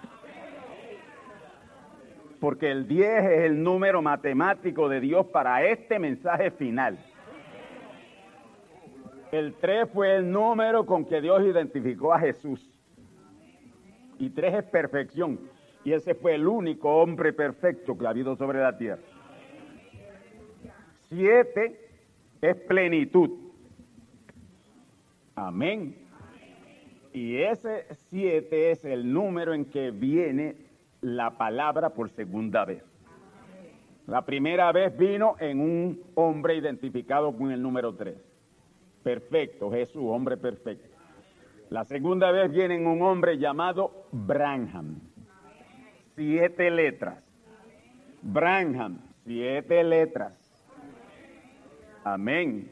Porque 2.41 2.71
el 2.71 2.89
10 2.89 3.25
es 3.25 3.41
el 3.45 3.63
número 3.63 4.03
matemático 4.03 4.89
de 4.89 5.01
Dios 5.01 5.27
para 5.27 5.65
este 5.65 5.99
mensaje 5.99 6.51
final. 6.51 6.99
El 9.31 9.55
3 9.55 9.89
fue 9.93 10.17
el 10.17 10.31
número 10.31 10.85
con 10.85 11.05
que 11.05 11.21
Dios 11.21 11.43
identificó 11.43 12.13
a 12.13 12.19
Jesús. 12.19 12.69
Y 14.19 14.31
3 14.31 14.55
es 14.55 14.65
perfección. 14.65 15.41
Y 15.85 15.93
ese 15.93 16.15
fue 16.15 16.35
el 16.35 16.47
único 16.47 16.91
hombre 16.97 17.33
perfecto 17.33 17.97
que 17.97 18.07
ha 18.07 18.11
habido 18.11 18.37
sobre 18.37 18.61
la 18.61 18.77
tierra. 18.77 19.03
Siete 21.13 21.79
es 22.41 22.57
plenitud. 22.57 23.29
Amén. 25.35 25.95
Y 27.13 27.37
ese 27.37 27.85
siete 28.09 28.71
es 28.71 28.83
el 28.87 29.13
número 29.13 29.53
en 29.53 29.67
que 29.67 29.91
viene 29.91 30.57
la 31.03 31.37
palabra 31.37 31.91
por 31.91 32.09
segunda 32.09 32.65
vez. 32.65 32.83
La 34.07 34.25
primera 34.25 34.73
vez 34.73 34.97
vino 34.97 35.37
en 35.39 35.61
un 35.61 36.03
hombre 36.15 36.57
identificado 36.57 37.37
con 37.37 37.51
el 37.51 37.61
número 37.61 37.95
tres. 37.95 38.17
Perfecto, 39.03 39.71
Jesús, 39.71 40.03
hombre 40.07 40.39
perfecto. 40.39 40.97
La 41.69 41.85
segunda 41.85 42.31
vez 42.31 42.51
viene 42.51 42.77
en 42.77 42.87
un 42.87 43.03
hombre 43.03 43.37
llamado 43.37 44.07
Branham. 44.13 44.99
Siete 46.17 46.71
letras. 46.71 47.23
Branham, 48.23 48.99
siete 49.27 49.85
letras. 49.85 50.42
Amén. 52.05 52.69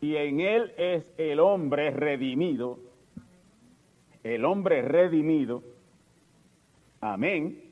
Y 0.00 0.16
en 0.16 0.40
él 0.40 0.72
es 0.76 1.04
el 1.18 1.40
hombre 1.40 1.90
redimido, 1.90 2.78
el 4.22 4.44
hombre 4.44 4.82
redimido. 4.82 5.62
Amén. 7.00 7.62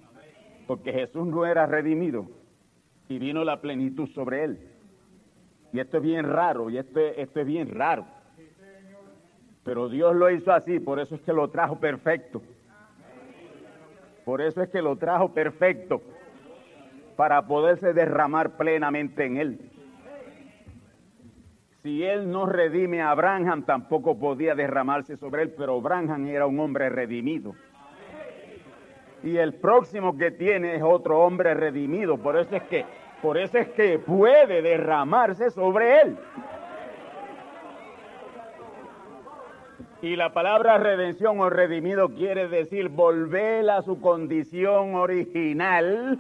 Porque 0.67 0.93
Jesús 0.93 1.27
no 1.27 1.47
era 1.47 1.67
redimido 1.67 2.27
y 3.09 3.19
vino 3.19 3.45
la 3.45 3.61
plenitud 3.61 4.09
sobre 4.11 4.45
él. 4.45 4.59
Y 5.73 5.81
esto 5.81 5.99
es 5.99 6.03
bien 6.03 6.27
raro, 6.27 6.71
y 6.71 6.79
esto, 6.79 7.01
esto 7.01 7.41
es 7.41 7.47
bien 7.47 7.69
raro. 7.69 8.07
Pero 9.65 9.89
Dios 9.89 10.17
lo 10.17 10.31
hizo 10.31 10.53
así, 10.53 10.81
por 10.81 10.99
eso 10.99 11.15
es 11.15 11.21
que 11.23 11.33
lo 11.33 11.49
trajo 11.49 11.79
perfecto. 11.79 12.43
Por 14.25 14.41
eso 14.41 14.63
es 14.63 14.69
que 14.71 14.83
lo 14.83 14.97
trajo 14.97 15.33
perfecto 15.33 16.03
para 17.19 17.43
poderse 17.49 17.95
derramar 17.95 18.51
plenamente 18.51 19.25
en 19.25 19.39
él. 19.39 19.59
Si 21.83 22.05
él 22.05 22.31
no 22.31 22.47
redime 22.47 23.03
a 23.03 23.13
Branham, 23.13 23.65
tampoco 23.65 24.21
podía 24.21 24.55
derramarse 24.55 25.17
sobre 25.17 25.43
él, 25.43 25.55
pero 25.59 25.81
Branham 25.81 26.29
era 26.29 26.47
un 26.47 26.61
hombre 26.61 26.89
redimido. 26.91 27.57
Y 29.25 29.37
el 29.37 29.55
próximo 29.55 30.17
que 30.17 30.31
tiene 30.31 30.77
es 30.77 30.83
otro 30.85 31.19
hombre 31.19 31.55
redimido, 31.55 32.19
por 32.19 32.39
eso 32.39 32.55
es 32.55 32.63
que, 32.63 32.85
por 33.21 33.37
eso 33.37 33.59
es 33.59 33.67
que 33.71 33.99
puede 33.99 34.63
derramarse 34.63 35.51
sobre 35.51 36.03
él. 36.03 36.17
Y 40.03 40.15
la 40.15 40.33
palabra 40.33 40.79
redención 40.79 41.41
o 41.41 41.51
redimido 41.51 42.11
quiere 42.11 42.47
decir 42.47 42.91
volver 42.91 43.69
a 43.71 43.83
su 43.83 44.01
condición 44.01 44.95
original 44.95 46.17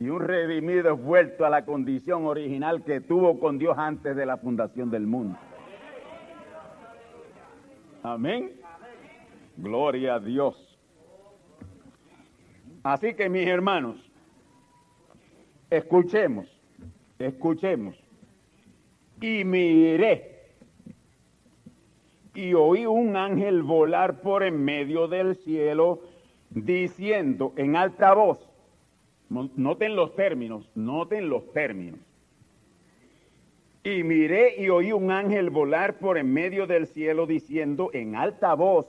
Y 0.00 0.08
un 0.08 0.20
redimido 0.20 0.94
es 0.94 1.02
vuelto 1.02 1.44
a 1.44 1.50
la 1.50 1.66
condición 1.66 2.24
original 2.24 2.82
que 2.82 3.02
tuvo 3.02 3.38
con 3.38 3.58
Dios 3.58 3.76
antes 3.76 4.16
de 4.16 4.24
la 4.24 4.38
fundación 4.38 4.90
del 4.90 5.06
mundo. 5.06 5.38
Amén. 8.02 8.50
Gloria 9.58 10.14
a 10.14 10.18
Dios. 10.20 10.78
Así 12.82 13.12
que 13.12 13.28
mis 13.28 13.46
hermanos, 13.46 14.10
escuchemos, 15.68 16.46
escuchemos. 17.18 17.94
Y 19.20 19.44
miré 19.44 20.30
y 22.34 22.54
oí 22.54 22.86
un 22.86 23.16
ángel 23.16 23.62
volar 23.62 24.22
por 24.22 24.44
en 24.44 24.64
medio 24.64 25.08
del 25.08 25.36
cielo 25.36 26.00
diciendo 26.48 27.52
en 27.56 27.76
alta 27.76 28.14
voz, 28.14 28.49
noten 29.30 29.96
los 29.96 30.14
términos, 30.16 30.68
noten 30.74 31.28
los 31.28 31.52
términos. 31.52 32.00
Y 33.82 34.02
miré 34.02 34.60
y 34.60 34.68
oí 34.68 34.92
un 34.92 35.10
ángel 35.10 35.48
volar 35.48 35.98
por 35.98 36.18
en 36.18 36.30
medio 36.32 36.66
del 36.66 36.86
cielo 36.86 37.26
diciendo 37.26 37.90
en 37.94 38.14
alta 38.14 38.54
voz, 38.54 38.86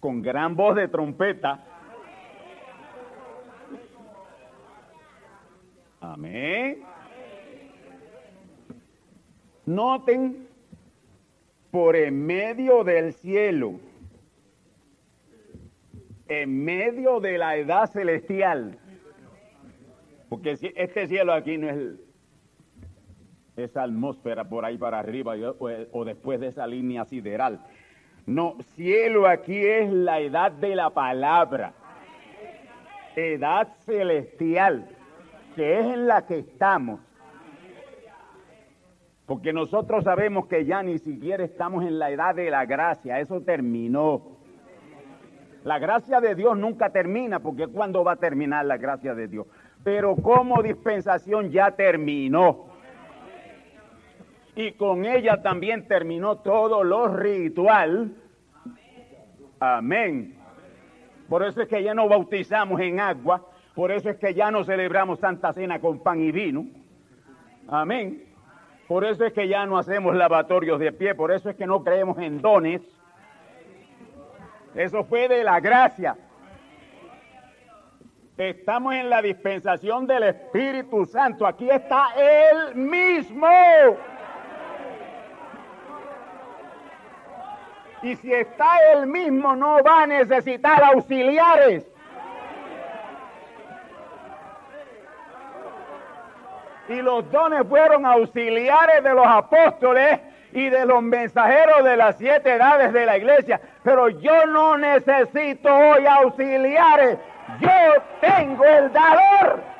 con 0.00 0.22
gran 0.22 0.56
voz 0.56 0.74
de 0.74 0.88
trompeta. 0.88 1.64
Amén. 6.00 6.82
Noten 9.64 10.48
por 11.70 11.94
en 11.94 12.26
medio 12.26 12.82
del 12.82 13.12
cielo, 13.12 13.74
en 16.40 16.64
medio 16.64 17.20
de 17.20 17.36
la 17.36 17.56
edad 17.56 17.90
celestial, 17.90 18.78
porque 20.28 20.56
este 20.76 21.06
cielo 21.06 21.34
aquí 21.34 21.58
no 21.58 21.68
es 21.68 21.98
esa 23.56 23.82
atmósfera 23.82 24.48
por 24.48 24.64
ahí 24.64 24.78
para 24.78 24.98
arriba 24.98 25.34
o 25.58 26.04
después 26.04 26.40
de 26.40 26.46
esa 26.48 26.66
línea 26.66 27.04
sideral. 27.04 27.60
No, 28.24 28.56
cielo 28.74 29.26
aquí 29.26 29.58
es 29.58 29.92
la 29.92 30.20
edad 30.20 30.52
de 30.52 30.74
la 30.74 30.90
palabra. 30.90 31.74
Edad 33.14 33.68
celestial, 33.80 34.88
que 35.54 35.80
es 35.80 35.84
en 35.84 36.06
la 36.06 36.24
que 36.24 36.38
estamos. 36.38 37.00
Porque 39.26 39.52
nosotros 39.52 40.04
sabemos 40.04 40.46
que 40.46 40.64
ya 40.64 40.82
ni 40.82 40.98
siquiera 40.98 41.44
estamos 41.44 41.84
en 41.84 41.98
la 41.98 42.10
edad 42.10 42.34
de 42.34 42.50
la 42.50 42.64
gracia, 42.64 43.20
eso 43.20 43.42
terminó. 43.42 44.31
La 45.64 45.78
gracia 45.78 46.20
de 46.20 46.34
Dios 46.34 46.58
nunca 46.58 46.90
termina, 46.90 47.38
porque 47.38 47.68
¿cuándo 47.68 48.02
va 48.02 48.12
a 48.12 48.16
terminar 48.16 48.64
la 48.64 48.76
gracia 48.76 49.14
de 49.14 49.28
Dios? 49.28 49.46
Pero 49.84 50.16
como 50.16 50.62
dispensación 50.62 51.50
ya 51.50 51.70
terminó. 51.72 52.66
Y 54.54 54.72
con 54.72 55.06
ella 55.06 55.40
también 55.40 55.86
terminó 55.86 56.38
todo 56.38 56.84
lo 56.84 57.08
ritual. 57.08 58.12
Amén. 59.60 60.36
Por 61.28 61.44
eso 61.44 61.62
es 61.62 61.68
que 61.68 61.82
ya 61.82 61.94
no 61.94 62.08
bautizamos 62.08 62.80
en 62.80 63.00
agua. 63.00 63.46
Por 63.74 63.90
eso 63.90 64.10
es 64.10 64.16
que 64.18 64.34
ya 64.34 64.50
no 64.50 64.64
celebramos 64.64 65.20
Santa 65.20 65.52
Cena 65.52 65.80
con 65.80 66.00
pan 66.00 66.20
y 66.20 66.32
vino. 66.32 66.66
Amén. 67.68 68.24
Por 68.86 69.04
eso 69.04 69.24
es 69.24 69.32
que 69.32 69.48
ya 69.48 69.64
no 69.64 69.78
hacemos 69.78 70.14
lavatorios 70.14 70.78
de 70.78 70.92
pie. 70.92 71.14
Por 71.14 71.32
eso 71.32 71.48
es 71.48 71.56
que 71.56 71.66
no 71.66 71.82
creemos 71.82 72.18
en 72.18 72.42
dones. 72.42 72.82
Eso 74.74 75.04
fue 75.04 75.28
de 75.28 75.44
la 75.44 75.60
gracia. 75.60 76.16
Estamos 78.36 78.94
en 78.94 79.10
la 79.10 79.20
dispensación 79.20 80.06
del 80.06 80.22
Espíritu 80.24 81.04
Santo. 81.04 81.46
Aquí 81.46 81.68
está 81.70 82.08
Él 82.16 82.74
mismo. 82.74 83.46
Y 88.02 88.16
si 88.16 88.32
está 88.32 88.78
él 88.92 89.06
mismo, 89.06 89.54
no 89.54 89.80
va 89.84 90.02
a 90.02 90.06
necesitar 90.06 90.82
auxiliares. 90.82 91.86
Y 96.88 97.00
los 97.00 97.30
dones 97.30 97.64
fueron 97.68 98.04
auxiliares 98.04 99.04
de 99.04 99.14
los 99.14 99.26
apóstoles 99.26 100.18
y 100.52 100.68
de 100.68 100.86
los 100.86 101.02
mensajeros 101.02 101.84
de 101.84 101.96
las 101.96 102.16
siete 102.18 102.54
edades 102.54 102.92
de 102.92 103.06
la 103.06 103.16
iglesia. 103.16 103.60
Pero 103.82 104.08
yo 104.08 104.46
no 104.46 104.76
necesito 104.76 105.74
hoy 105.74 106.06
auxiliares. 106.06 107.18
Yo 107.60 108.02
tengo 108.20 108.64
el 108.64 108.92
dador. 108.92 109.72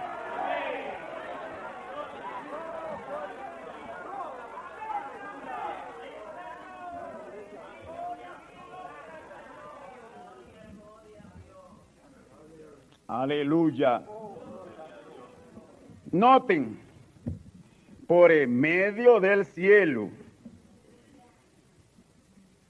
Aleluya. 13.09 14.03
Noten, 16.13 16.79
por 18.07 18.33
en 18.33 18.59
medio 18.59 19.21
del 19.21 19.45
cielo, 19.45 20.09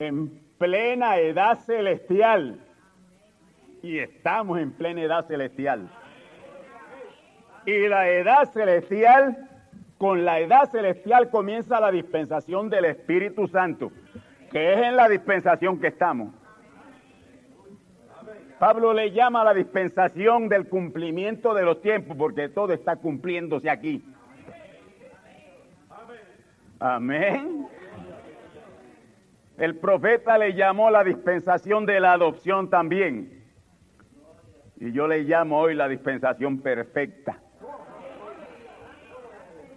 en 0.06 0.40
plena 0.58 1.18
edad 1.18 1.58
celestial, 1.60 2.60
y 3.82 3.98
estamos 3.98 4.58
en 4.60 4.72
plena 4.72 5.02
edad 5.02 5.26
celestial. 5.26 5.88
Y 7.66 7.88
la 7.88 8.08
edad 8.08 8.50
celestial, 8.52 9.48
con 9.98 10.24
la 10.24 10.40
edad 10.40 10.70
celestial 10.70 11.30
comienza 11.30 11.80
la 11.80 11.90
dispensación 11.90 12.68
del 12.70 12.86
Espíritu 12.86 13.46
Santo, 13.48 13.92
que 14.50 14.72
es 14.72 14.78
en 14.80 14.96
la 14.96 15.08
dispensación 15.08 15.80
que 15.80 15.88
estamos. 15.88 16.34
Pablo 18.58 18.92
le 18.92 19.10
llama 19.10 19.42
la 19.42 19.54
dispensación 19.54 20.48
del 20.48 20.68
cumplimiento 20.68 21.52
de 21.54 21.64
los 21.64 21.82
tiempos, 21.82 22.16
porque 22.16 22.48
todo 22.48 22.72
está 22.72 22.96
cumpliéndose 22.96 23.68
aquí. 23.68 24.04
Amén. 26.78 27.66
El 29.62 29.76
profeta 29.76 30.38
le 30.38 30.54
llamó 30.54 30.90
la 30.90 31.04
dispensación 31.04 31.86
de 31.86 32.00
la 32.00 32.14
adopción 32.14 32.68
también. 32.68 33.44
Y 34.80 34.90
yo 34.90 35.06
le 35.06 35.22
llamo 35.22 35.60
hoy 35.60 35.76
la 35.76 35.86
dispensación 35.86 36.60
perfecta. 36.60 37.38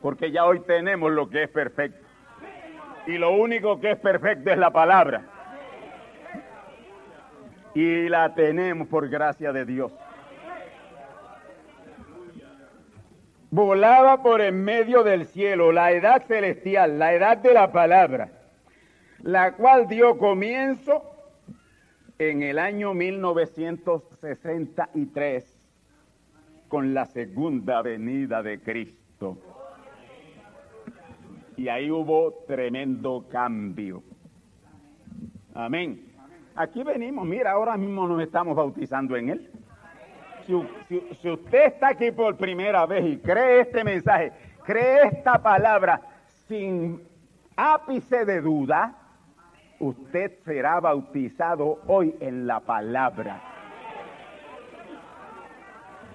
Porque 0.02 0.32
ya 0.32 0.43
hoy 0.45 0.62
tenemos 0.62 1.12
lo 1.12 1.30
que 1.30 1.43
es 1.43 1.50
perfecto. 1.50 2.04
Y 3.06 3.19
lo 3.19 3.34
único 3.34 3.80
que 3.80 3.91
es 3.91 4.00
perfecto 4.00 4.50
es 4.50 4.58
la 4.58 4.71
palabra 4.71 5.21
y 7.76 8.10
la 8.10 8.34
tenemos 8.34 8.88
por 8.88 9.08
gracia 9.08 9.54
de 9.54 9.65
Dios. 9.65 9.91
Volaba 13.52 14.24
por 14.24 14.41
en 14.41 14.63
medio 14.63 15.04
del 15.04 15.28
cielo 15.28 15.71
la 15.71 15.91
edad 15.91 16.26
celestial, 16.26 16.98
la 16.98 17.13
edad 17.13 17.38
de 17.38 17.54
la 17.54 17.71
palabra, 17.71 18.32
la 19.26 19.52
cual 19.54 19.88
dio 19.88 20.18
comienzo 20.20 21.02
en 22.20 22.44
el 22.44 22.60
año 22.60 22.94
1963 22.94 25.60
con 26.68 26.94
la 26.94 27.08
segunda 27.08 27.82
venida 27.82 28.44
de 28.44 28.62
Cristo. 28.62 29.40
Y 31.58 31.70
ahí 31.70 31.90
hubo 31.90 32.44
tremendo 32.46 33.26
cambio. 33.28 34.04
Amén. 35.56 36.06
Aquí 36.56 36.84
venimos, 36.84 37.26
mira, 37.26 37.54
ahora 37.54 37.78
mismo 37.78 38.08
nos 38.08 38.22
estamos 38.22 38.56
bautizando 38.56 39.18
en 39.18 39.30
Él. 39.30 39.50
Si, 40.46 40.54
usted 41.28 41.66
está 41.66 41.88
aquí 41.90 42.12
por 42.12 42.38
primera 42.38 42.86
vez 42.86 43.04
y 43.04 43.18
cree 43.18 43.62
este 43.62 43.84
mensaje, 43.84 44.32
cree 44.64 45.08
esta 45.08 45.42
palabra 45.42 46.00
sin 46.48 47.02
ápice 47.56 48.24
de 48.24 48.42
duda, 48.42 49.02
usted 49.80 50.32
será 50.46 50.80
bautizado 50.80 51.80
hoy 51.88 52.16
en 52.20 52.48
la 52.48 52.60
palabra. 52.60 53.42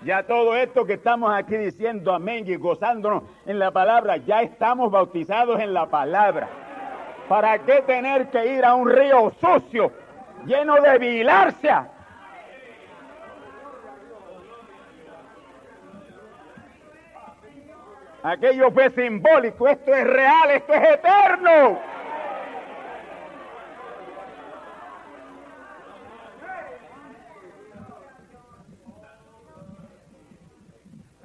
Ya 0.03 0.23
todo 0.23 0.57
esto 0.57 0.87
que 0.87 0.95
estamos 0.95 1.31
aquí 1.33 1.57
diciendo 1.57 2.13
amén 2.13 2.45
y 2.47 2.57
gozándonos 2.57 3.25
en 3.45 3.59
la 3.59 3.71
palabra, 3.71 4.17
ya 4.17 4.43
estamos 4.43 4.91
bautizados 4.91 5.61
en 5.61 5.75
la 5.75 5.87
palabra. 5.87 6.49
¿Para 7.29 7.59
qué 7.61 7.83
tener 7.83 8.31
que 8.31 8.55
ir 8.55 8.65
a 8.65 8.75
un 8.75 8.89
río 8.89 9.33
sucio 9.41 9.93
lleno 10.47 10.75
de 10.81 10.99
vigilancia. 10.99 11.89
Aquello 18.23 18.71
fue 18.71 18.91
simbólico, 18.91 19.67
esto 19.67 19.95
es 19.95 20.07
real, 20.07 20.51
esto 20.51 20.75
es 20.75 20.91
eterno. 20.91 21.79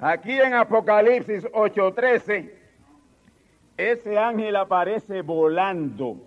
Aquí 0.08 0.38
en 0.38 0.54
Apocalipsis 0.54 1.48
8:13, 1.52 2.54
ese 3.76 4.16
ángel 4.16 4.54
aparece 4.54 5.20
volando, 5.20 6.22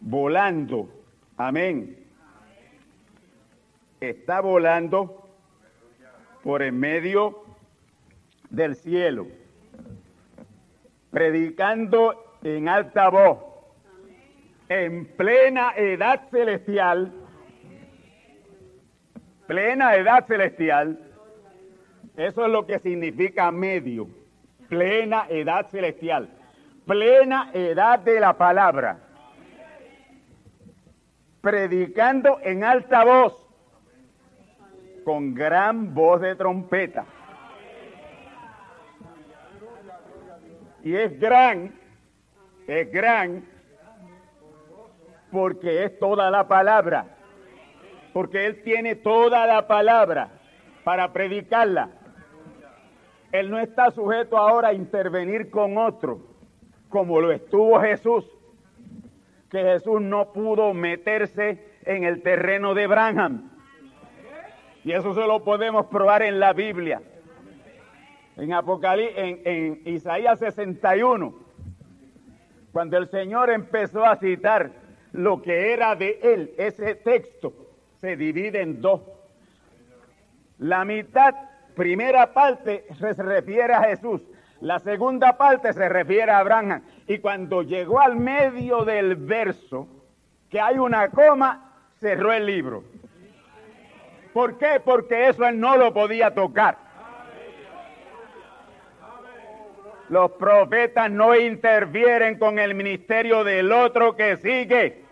volando, 0.00 0.88
amén. 1.36 2.02
Está 4.00 4.40
volando 4.40 5.28
por 6.42 6.62
en 6.62 6.80
medio 6.80 7.44
del 8.48 8.74
cielo, 8.74 9.26
predicando 11.10 12.38
en 12.42 12.70
alta 12.70 13.10
voz, 13.10 13.38
en 14.70 15.04
plena 15.14 15.74
edad 15.76 16.26
celestial, 16.30 17.12
plena 19.46 19.94
edad 19.94 20.26
celestial, 20.26 21.11
eso 22.16 22.44
es 22.44 22.52
lo 22.52 22.66
que 22.66 22.78
significa 22.78 23.50
medio, 23.50 24.08
plena 24.68 25.26
edad 25.28 25.68
celestial, 25.70 26.28
plena 26.86 27.50
edad 27.54 27.98
de 28.00 28.20
la 28.20 28.36
palabra, 28.36 28.98
predicando 31.40 32.38
en 32.42 32.64
alta 32.64 33.04
voz, 33.04 33.48
con 35.04 35.34
gran 35.34 35.94
voz 35.94 36.20
de 36.20 36.36
trompeta. 36.36 37.06
Y 40.84 40.94
es 40.94 41.18
gran, 41.18 41.72
es 42.66 42.92
gran, 42.92 43.44
porque 45.30 45.84
es 45.84 45.98
toda 45.98 46.30
la 46.30 46.46
palabra, 46.46 47.06
porque 48.12 48.44
Él 48.44 48.62
tiene 48.62 48.96
toda 48.96 49.46
la 49.46 49.66
palabra 49.66 50.28
para 50.84 51.12
predicarla. 51.12 52.01
Él 53.32 53.50
no 53.50 53.58
está 53.58 53.90
sujeto 53.90 54.36
ahora 54.36 54.68
a 54.68 54.74
intervenir 54.74 55.50
con 55.50 55.78
otro, 55.78 56.20
como 56.88 57.20
lo 57.20 57.32
estuvo 57.32 57.80
Jesús, 57.80 58.30
que 59.50 59.62
Jesús 59.62 60.00
no 60.00 60.32
pudo 60.32 60.74
meterse 60.74 61.64
en 61.84 62.04
el 62.04 62.22
terreno 62.22 62.74
de 62.74 62.86
Branham. 62.86 63.50
Y 64.84 64.92
eso 64.92 65.14
se 65.14 65.26
lo 65.26 65.42
podemos 65.42 65.86
probar 65.86 66.22
en 66.22 66.38
la 66.38 66.52
Biblia. 66.52 67.00
En 68.36 68.52
Apocalipsis, 68.52 69.16
en, 69.16 69.40
en 69.44 69.82
Isaías 69.84 70.38
61, 70.38 71.34
cuando 72.72 72.96
el 72.96 73.08
Señor 73.08 73.50
empezó 73.50 74.04
a 74.04 74.16
citar 74.16 74.72
lo 75.12 75.42
que 75.42 75.72
era 75.72 75.94
de 75.94 76.18
él, 76.22 76.54
ese 76.56 76.94
texto 76.96 77.52
se 78.00 78.16
divide 78.16 78.62
en 78.62 78.80
dos. 78.80 79.02
La 80.58 80.84
mitad, 80.84 81.34
primera 81.74 82.32
parte, 82.32 82.86
se 82.98 83.12
refiere 83.14 83.74
a 83.74 83.82
Jesús. 83.82 84.22
La 84.60 84.78
segunda 84.78 85.36
parte 85.36 85.72
se 85.72 85.88
refiere 85.88 86.30
a 86.30 86.38
Abraham. 86.38 86.82
Y 87.08 87.18
cuando 87.18 87.62
llegó 87.62 88.00
al 88.00 88.16
medio 88.16 88.84
del 88.84 89.16
verso, 89.16 89.88
que 90.48 90.60
hay 90.60 90.78
una 90.78 91.08
coma, 91.08 91.72
cerró 91.98 92.32
el 92.32 92.46
libro. 92.46 92.84
¿Por 94.32 94.58
qué? 94.58 94.80
Porque 94.84 95.28
eso 95.28 95.44
él 95.46 95.58
no 95.58 95.76
lo 95.76 95.92
podía 95.92 96.32
tocar. 96.32 96.78
Los 100.08 100.32
profetas 100.32 101.10
no 101.10 101.34
interfieren 101.34 102.38
con 102.38 102.58
el 102.58 102.74
ministerio 102.74 103.44
del 103.44 103.72
otro 103.72 104.14
que 104.14 104.36
sigue. 104.36 105.04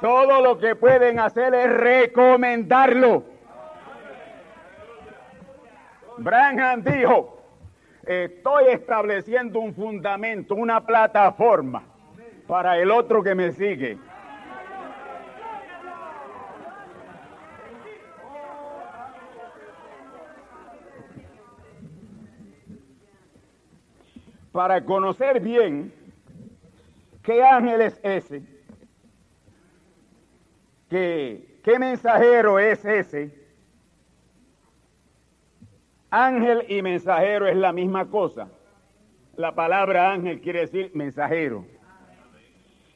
Todo 0.00 0.40
lo 0.42 0.58
que 0.58 0.76
pueden 0.76 1.18
hacer 1.18 1.54
es 1.54 1.70
recomendarlo. 1.70 3.24
Branham 6.20 6.82
dijo, 6.82 7.42
estoy 8.04 8.64
estableciendo 8.68 9.58
un 9.58 9.74
fundamento, 9.74 10.54
una 10.54 10.84
plataforma 10.84 11.82
para 12.46 12.78
el 12.78 12.90
otro 12.90 13.22
que 13.22 13.34
me 13.34 13.52
sigue. 13.52 13.98
Para 24.52 24.84
conocer 24.84 25.40
bien 25.40 25.90
qué 27.22 27.42
ángel 27.42 27.80
es 27.80 27.98
ese, 28.02 28.42
qué, 30.90 31.60
qué 31.64 31.78
mensajero 31.78 32.58
es 32.58 32.84
ese, 32.84 33.39
Ángel 36.10 36.64
y 36.68 36.82
mensajero 36.82 37.46
es 37.46 37.56
la 37.56 37.72
misma 37.72 38.06
cosa. 38.06 38.48
La 39.36 39.54
palabra 39.54 40.10
ángel 40.10 40.40
quiere 40.40 40.60
decir 40.60 40.90
mensajero. 40.94 41.64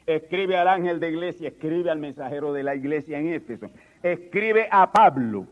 Escribe 0.07 0.57
al 0.57 0.69
ángel 0.69 1.01
de 1.01 1.11
iglesia, 1.11 1.49
escribe 1.49 1.91
al 1.91 1.99
mensajero 1.99 2.53
de 2.53 2.63
la 2.63 2.75
iglesia 2.75 3.19
en 3.19 3.33
Éfeso. 3.33 3.71
Escribe 4.03 4.69
a 4.71 4.91
Pablo, 4.91 5.47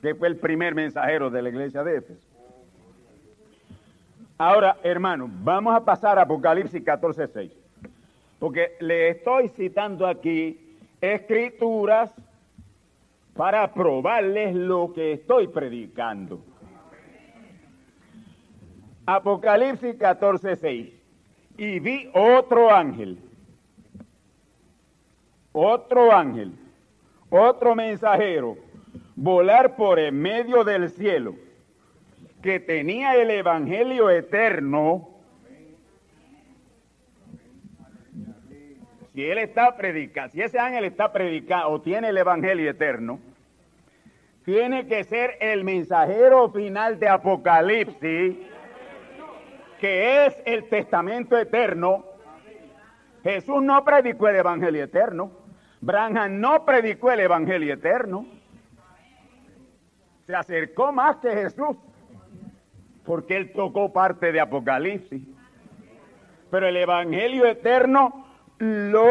que 0.00 0.14
fue 0.14 0.28
el 0.28 0.36
primer 0.36 0.74
mensajero 0.74 1.28
de 1.28 1.42
la 1.42 1.48
iglesia 1.48 1.82
de 1.82 1.98
Éfeso. 1.98 2.26
Ahora, 4.38 4.78
hermanos, 4.82 5.28
vamos 5.42 5.74
a 5.74 5.84
pasar 5.84 6.18
a 6.18 6.22
Apocalipsis 6.22 6.82
14:6. 6.82 7.50
Porque 8.38 8.76
le 8.80 9.10
estoy 9.10 9.48
citando 9.50 10.06
aquí 10.06 10.76
escrituras 11.00 12.14
para 13.34 13.72
probarles 13.72 14.54
lo 14.54 14.92
que 14.94 15.12
estoy 15.12 15.48
predicando. 15.48 16.40
Apocalipsis 19.06 19.96
14, 19.96 20.56
6. 20.56 20.92
Y 21.58 21.80
vi 21.80 22.08
otro 22.14 22.70
ángel, 22.74 23.18
otro 25.52 26.12
ángel, 26.12 26.52
otro 27.28 27.74
mensajero, 27.74 28.56
volar 29.16 29.76
por 29.76 29.98
en 29.98 30.20
medio 30.20 30.64
del 30.64 30.88
cielo, 30.90 31.34
que 32.42 32.58
tenía 32.58 33.14
el 33.16 33.30
Evangelio 33.30 34.08
eterno. 34.08 35.08
Si 39.12 39.22
él 39.22 39.38
está 39.38 39.76
predicando, 39.76 40.32
si 40.32 40.40
ese 40.40 40.58
ángel 40.58 40.84
está 40.84 41.12
predicando 41.12 41.68
o 41.68 41.80
tiene 41.82 42.08
el 42.08 42.16
Evangelio 42.16 42.70
eterno, 42.70 43.20
tiene 44.44 44.86
que 44.86 45.04
ser 45.04 45.36
el 45.40 45.64
mensajero 45.64 46.50
final 46.50 46.98
de 46.98 47.08
Apocalipsis 47.08 48.36
que 49.82 50.26
es 50.26 50.40
el 50.46 50.68
testamento 50.68 51.36
eterno. 51.36 52.04
Jesús 53.24 53.60
no 53.60 53.84
predicó 53.84 54.28
el 54.28 54.36
evangelio 54.36 54.84
eterno. 54.84 55.32
Branham 55.80 56.40
no 56.40 56.64
predicó 56.64 57.10
el 57.10 57.18
evangelio 57.18 57.74
eterno. 57.74 58.24
Se 60.24 60.36
acercó 60.36 60.92
más 60.92 61.16
que 61.16 61.30
Jesús 61.32 61.76
porque 63.04 63.36
él 63.36 63.52
tocó 63.52 63.92
parte 63.92 64.30
de 64.30 64.38
Apocalipsis. 64.38 65.20
Pero 66.48 66.68
el 66.68 66.76
evangelio 66.76 67.44
eterno 67.44 68.24
lo 68.60 69.10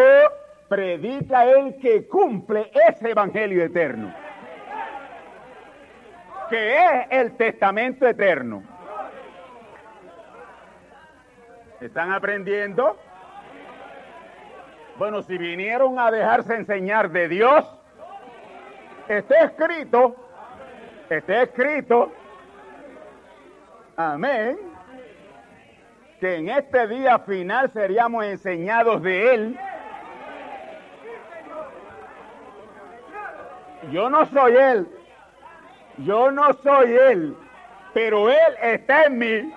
predica 0.69 1.51
el 1.51 1.75
que 1.79 2.07
cumple 2.07 2.71
ese 2.87 3.09
evangelio 3.09 3.61
eterno, 3.65 4.15
que 6.49 6.77
es 6.77 7.07
el 7.09 7.35
testamento 7.35 8.07
eterno. 8.07 8.70
¿Están 11.81 12.11
aprendiendo? 12.11 12.95
Bueno, 14.99 15.23
si 15.23 15.35
vinieron 15.35 15.97
a 15.97 16.11
dejarse 16.11 16.53
enseñar 16.53 17.09
de 17.09 17.27
Dios, 17.27 17.65
está 19.07 19.45
escrito, 19.45 20.15
está 21.09 21.41
escrito, 21.41 22.11
amén, 23.97 24.59
que 26.19 26.35
en 26.35 26.49
este 26.49 26.87
día 26.87 27.17
final 27.17 27.71
seríamos 27.71 28.25
enseñados 28.25 29.01
de 29.01 29.33
Él. 29.33 29.59
Yo 33.91 34.07
no 34.07 34.23
soy 34.27 34.55
Él, 34.55 34.87
yo 35.97 36.29
no 36.29 36.53
soy 36.61 36.91
Él, 36.91 37.35
pero 37.91 38.29
Él 38.29 38.55
está 38.61 39.05
en 39.05 39.17
mí 39.17 39.53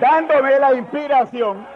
dándome 0.00 0.58
la 0.58 0.74
inspiración. 0.74 1.66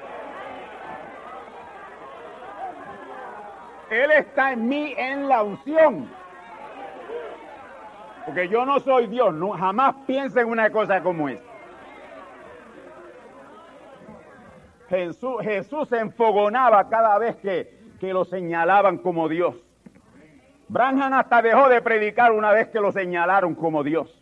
Él 3.90 4.10
está 4.12 4.52
en 4.52 4.68
mí 4.68 4.94
en 4.96 5.28
la 5.28 5.42
unción. 5.42 6.08
Porque 8.24 8.48
yo 8.48 8.64
no 8.64 8.78
soy 8.80 9.08
Dios, 9.08 9.34
no, 9.34 9.50
jamás 9.50 9.94
piensa 10.06 10.40
en 10.40 10.48
una 10.48 10.70
cosa 10.70 11.02
como 11.02 11.28
esta. 11.28 11.50
Jesús, 14.88 15.36
Jesús 15.42 15.88
se 15.88 15.98
enfogonaba 15.98 16.88
cada 16.88 17.16
vez 17.18 17.36
que, 17.36 17.78
que 18.00 18.12
lo 18.12 18.24
señalaban 18.24 18.98
como 18.98 19.28
Dios. 19.28 19.54
Branham 20.68 21.12
hasta 21.12 21.42
dejó 21.42 21.68
de 21.68 21.80
predicar 21.80 22.32
una 22.32 22.52
vez 22.52 22.68
que 22.68 22.80
lo 22.80 22.92
señalaron 22.92 23.54
como 23.54 23.82
Dios. 23.82 24.16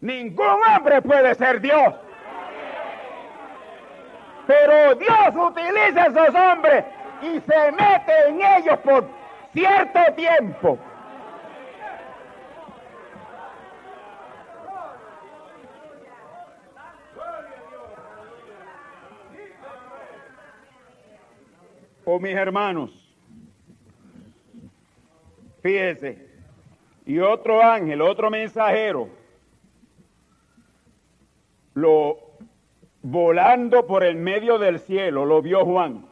Ningún 0.00 0.46
hombre 0.46 1.02
puede 1.02 1.34
ser 1.34 1.60
Dios. 1.60 1.94
Pero 4.46 4.94
Dios 4.94 5.34
utiliza 5.34 6.06
esos 6.06 6.34
hombres 6.34 6.84
y 7.22 7.40
se 7.40 7.72
mete 7.72 8.28
en 8.28 8.40
ellos 8.40 8.78
por 8.80 9.08
cierto 9.52 10.00
tiempo. 10.14 10.78
Oh, 22.08 22.20
mis 22.20 22.36
hermanos, 22.36 22.92
fíjese, 25.60 26.24
y 27.04 27.18
otro 27.18 27.60
ángel, 27.60 28.00
otro 28.00 28.30
mensajero, 28.30 29.08
lo 31.74 32.25
volando 33.08 33.86
por 33.86 34.02
el 34.02 34.16
medio 34.16 34.58
del 34.58 34.80
cielo, 34.80 35.24
lo 35.24 35.40
vio 35.40 35.64
Juan, 35.64 36.06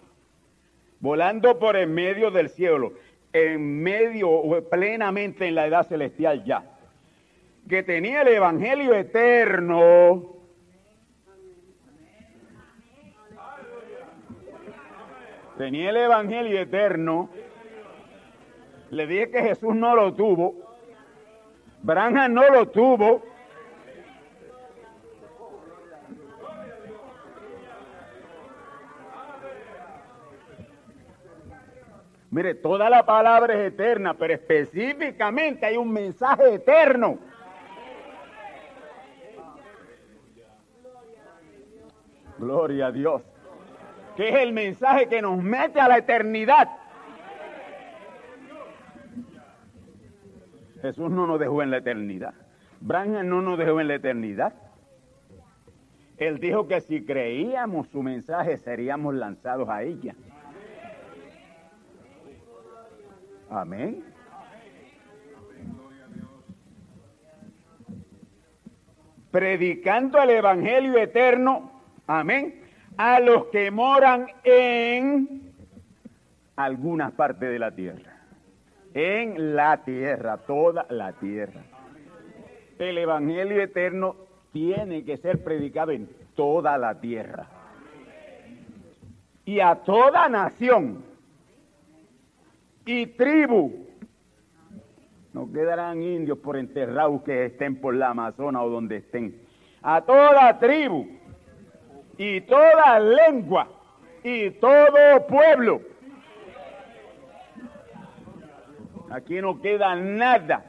volando 1.00 1.58
por 1.58 1.74
el 1.76 1.88
medio 1.88 2.30
del 2.30 2.48
cielo, 2.48 2.92
en 3.32 3.82
medio, 3.82 4.64
plenamente 4.70 5.48
en 5.48 5.56
la 5.56 5.66
edad 5.66 5.82
celestial 5.88 6.44
ya, 6.44 6.64
que 7.68 7.82
tenía 7.82 8.22
el 8.22 8.28
Evangelio 8.28 8.94
eterno. 8.94 10.34
Tenía 15.58 15.90
el 15.90 15.96
Evangelio 15.96 16.60
eterno. 16.60 17.28
Le 18.90 19.06
dije 19.08 19.30
que 19.30 19.42
Jesús 19.42 19.74
no 19.74 19.96
lo 19.96 20.14
tuvo. 20.14 20.76
Branham 21.82 22.34
no 22.34 22.48
lo 22.50 22.68
tuvo. 22.68 23.33
Mire, 32.34 32.56
toda 32.56 32.90
la 32.90 33.06
palabra 33.06 33.54
es 33.54 33.72
eterna, 33.72 34.14
pero 34.14 34.34
específicamente 34.34 35.66
hay 35.66 35.76
un 35.76 35.92
mensaje 35.92 36.54
eterno. 36.54 37.16
Gloria 42.36 42.86
a 42.86 42.90
Dios. 42.90 43.22
Que 44.16 44.30
es 44.30 44.34
el 44.34 44.52
mensaje 44.52 45.08
que 45.08 45.22
nos 45.22 45.40
mete 45.40 45.78
a 45.78 45.86
la 45.86 45.98
eternidad. 45.98 46.68
Jesús 50.82 51.12
no 51.12 51.28
nos 51.28 51.38
dejó 51.38 51.62
en 51.62 51.70
la 51.70 51.76
eternidad. 51.76 52.34
Branham 52.80 53.28
no 53.28 53.42
nos 53.42 53.58
dejó 53.58 53.80
en 53.80 53.86
la 53.86 53.94
eternidad. 53.94 54.54
Él 56.16 56.40
dijo 56.40 56.66
que 56.66 56.80
si 56.80 57.04
creíamos 57.04 57.86
su 57.90 58.02
mensaje 58.02 58.56
seríamos 58.56 59.14
lanzados 59.14 59.68
a 59.68 59.84
ella. 59.84 60.16
Amén. 63.50 64.04
Predicando 69.30 70.22
el 70.22 70.30
Evangelio 70.30 70.96
eterno, 70.96 71.70
amén, 72.06 72.62
a 72.96 73.18
los 73.20 73.46
que 73.46 73.70
moran 73.70 74.28
en 74.44 75.52
algunas 76.56 77.12
partes 77.12 77.50
de 77.50 77.58
la 77.58 77.72
tierra. 77.72 78.12
En 78.94 79.56
la 79.56 79.78
tierra, 79.78 80.38
toda 80.38 80.86
la 80.90 81.12
tierra. 81.14 81.62
El 82.78 82.98
Evangelio 82.98 83.60
eterno 83.60 84.16
tiene 84.52 85.04
que 85.04 85.16
ser 85.16 85.42
predicado 85.42 85.90
en 85.90 86.08
toda 86.36 86.78
la 86.78 87.00
tierra. 87.00 87.46
Y 89.44 89.60
a 89.60 89.74
toda 89.76 90.28
nación 90.28 91.13
y 92.84 93.06
tribu. 93.06 93.86
No 95.32 95.50
quedarán 95.52 96.02
indios 96.02 96.38
por 96.38 96.56
enterrados 96.56 97.22
que 97.22 97.46
estén 97.46 97.80
por 97.80 97.94
la 97.94 98.10
Amazona 98.10 98.62
o 98.62 98.70
donde 98.70 98.98
estén. 98.98 99.42
A 99.82 100.00
toda 100.00 100.58
tribu 100.58 101.06
y 102.16 102.40
toda 102.42 103.00
lengua 103.00 103.68
y 104.22 104.50
todo 104.50 105.26
pueblo. 105.26 105.80
Aquí 109.10 109.40
no 109.40 109.60
queda 109.60 109.94
nada. 109.96 110.64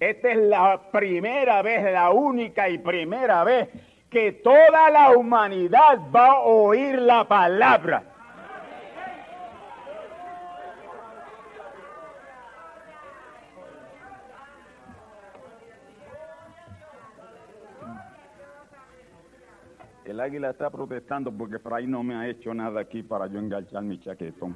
Esta 0.00 0.30
es 0.30 0.38
la 0.38 0.90
primera 0.90 1.62
vez, 1.62 1.92
la 1.92 2.10
única 2.10 2.68
y 2.68 2.78
primera 2.78 3.44
vez 3.44 3.68
que 4.10 4.32
toda 4.32 4.90
la 4.90 5.10
humanidad 5.10 5.98
va 6.14 6.32
a 6.32 6.40
oír 6.40 6.98
la 7.00 7.26
palabra. 7.26 8.13
El 20.14 20.20
águila 20.20 20.50
está 20.50 20.70
protestando 20.70 21.32
porque 21.36 21.58
Fray 21.58 21.88
no 21.88 22.04
me 22.04 22.14
ha 22.14 22.28
hecho 22.28 22.54
nada 22.54 22.80
aquí 22.80 23.02
para 23.02 23.26
yo 23.26 23.40
enganchar 23.40 23.82
mi 23.82 23.98
chaquetón. 23.98 24.54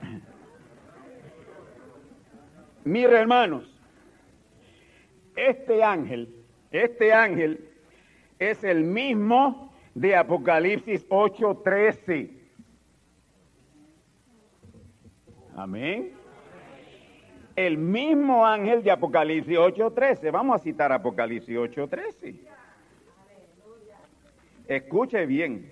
Mire, 2.84 3.18
hermanos, 3.18 3.64
este 5.34 5.82
ángel, 5.82 6.32
este 6.70 7.12
ángel 7.12 7.68
es 8.38 8.62
el 8.62 8.84
mismo 8.84 9.74
de 9.96 10.14
Apocalipsis 10.14 11.04
8:13. 11.08 12.30
Amén. 15.56 16.12
El 17.56 17.76
mismo 17.76 18.46
ángel 18.46 18.84
de 18.84 18.92
Apocalipsis 18.92 19.58
8:13. 19.58 20.30
Vamos 20.30 20.54
a 20.54 20.58
citar 20.60 20.92
Apocalipsis 20.92 21.56
8:13. 21.56 22.53
Escuche 24.66 25.26
bien. 25.26 25.70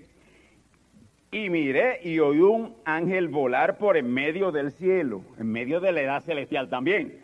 Y 1.31 1.49
miré 1.49 1.99
y 2.03 2.19
oí 2.19 2.41
un 2.41 2.75
ángel 2.85 3.27
volar 3.27 3.79
por 3.79 3.97
en 3.97 4.13
medio 4.13 4.51
del 4.51 4.71
cielo, 4.71 5.23
en 5.39 5.51
medio 5.51 5.79
de 5.79 5.91
la 5.91 6.01
edad 6.01 6.21
celestial 6.21 6.69
también, 6.69 7.21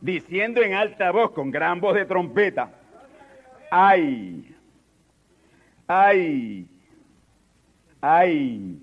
diciendo 0.00 0.62
en 0.62 0.72
alta 0.72 1.10
voz, 1.10 1.32
con 1.32 1.50
gran 1.50 1.78
voz 1.78 1.94
de 1.94 2.06
trompeta, 2.06 2.72
ay, 3.70 4.54
ay, 5.86 6.66
ay, 8.00 8.80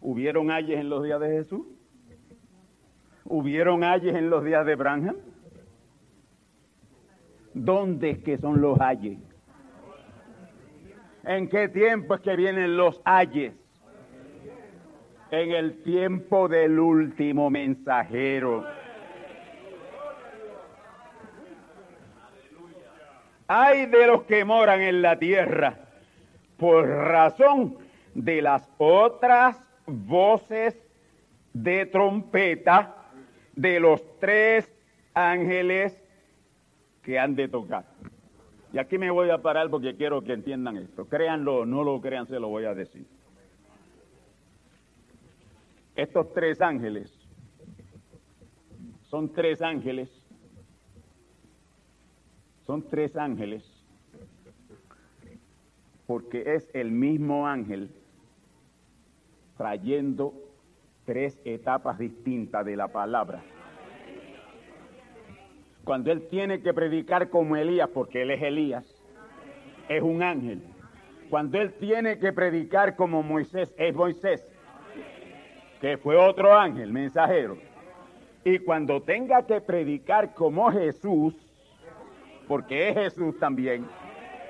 ¿hubieron 0.00 0.50
ayes 0.50 0.80
en 0.80 0.88
los 0.88 1.04
días 1.04 1.20
de 1.20 1.28
Jesús? 1.28 1.66
¿Hubieron 3.24 3.84
ayes 3.84 4.16
en 4.16 4.28
los 4.28 4.44
días 4.44 4.66
de 4.66 4.74
Branham? 4.74 5.16
¿Dónde 7.54 8.10
es 8.10 8.18
que 8.18 8.38
son 8.38 8.60
los 8.60 8.80
ayes? 8.80 9.18
¿En 11.24 11.48
qué 11.48 11.68
tiempo 11.68 12.14
es 12.14 12.20
que 12.20 12.36
vienen 12.36 12.76
los 12.76 13.00
ayes? 13.04 13.52
En 15.30 15.52
el 15.52 15.82
tiempo 15.82 16.48
del 16.48 16.78
último 16.78 17.50
mensajero. 17.50 18.66
Hay 23.46 23.86
de 23.86 24.06
los 24.06 24.22
que 24.22 24.44
moran 24.44 24.80
en 24.80 25.02
la 25.02 25.18
tierra 25.18 25.76
por 26.56 26.86
razón 26.86 27.78
de 28.14 28.42
las 28.42 28.68
otras 28.78 29.60
voces 29.86 30.76
de 31.52 31.86
trompeta 31.86 32.96
de 33.56 33.80
los 33.80 34.02
tres 34.20 34.70
ángeles 35.14 36.00
que 37.02 37.18
han 37.18 37.34
de 37.34 37.48
tocar. 37.48 37.89
Y 38.72 38.78
aquí 38.78 38.98
me 38.98 39.10
voy 39.10 39.30
a 39.30 39.38
parar 39.38 39.68
porque 39.68 39.96
quiero 39.96 40.22
que 40.22 40.32
entiendan 40.32 40.76
esto. 40.76 41.08
Créanlo 41.08 41.66
no 41.66 41.82
lo 41.82 42.00
crean, 42.00 42.26
se 42.26 42.38
lo 42.38 42.48
voy 42.48 42.64
a 42.64 42.74
decir. 42.74 43.04
Estos 45.96 46.32
tres 46.32 46.60
ángeles 46.60 47.12
son 49.10 49.32
tres 49.32 49.60
ángeles. 49.60 50.08
Son 52.64 52.88
tres 52.88 53.16
ángeles. 53.16 53.64
Porque 56.06 56.54
es 56.54 56.70
el 56.72 56.92
mismo 56.92 57.46
ángel 57.48 57.90
trayendo 59.56 60.32
tres 61.04 61.40
etapas 61.44 61.98
distintas 61.98 62.64
de 62.64 62.76
la 62.76 62.88
palabra 62.88 63.42
cuando 65.90 66.12
él 66.12 66.28
tiene 66.28 66.62
que 66.62 66.72
predicar 66.72 67.30
como 67.30 67.56
Elías, 67.56 67.88
porque 67.92 68.22
él 68.22 68.30
es 68.30 68.40
Elías, 68.40 68.84
es 69.88 70.00
un 70.00 70.22
ángel. 70.22 70.62
Cuando 71.28 71.60
él 71.60 71.72
tiene 71.80 72.20
que 72.20 72.32
predicar 72.32 72.94
como 72.94 73.24
Moisés, 73.24 73.74
es 73.76 73.92
Moisés, 73.92 74.46
que 75.80 75.98
fue 75.98 76.14
otro 76.14 76.56
ángel, 76.56 76.92
mensajero. 76.92 77.58
Y 78.44 78.60
cuando 78.60 79.02
tenga 79.02 79.44
que 79.44 79.60
predicar 79.60 80.32
como 80.32 80.70
Jesús, 80.70 81.34
porque 82.46 82.90
es 82.90 82.94
Jesús 82.94 83.36
también, 83.40 83.84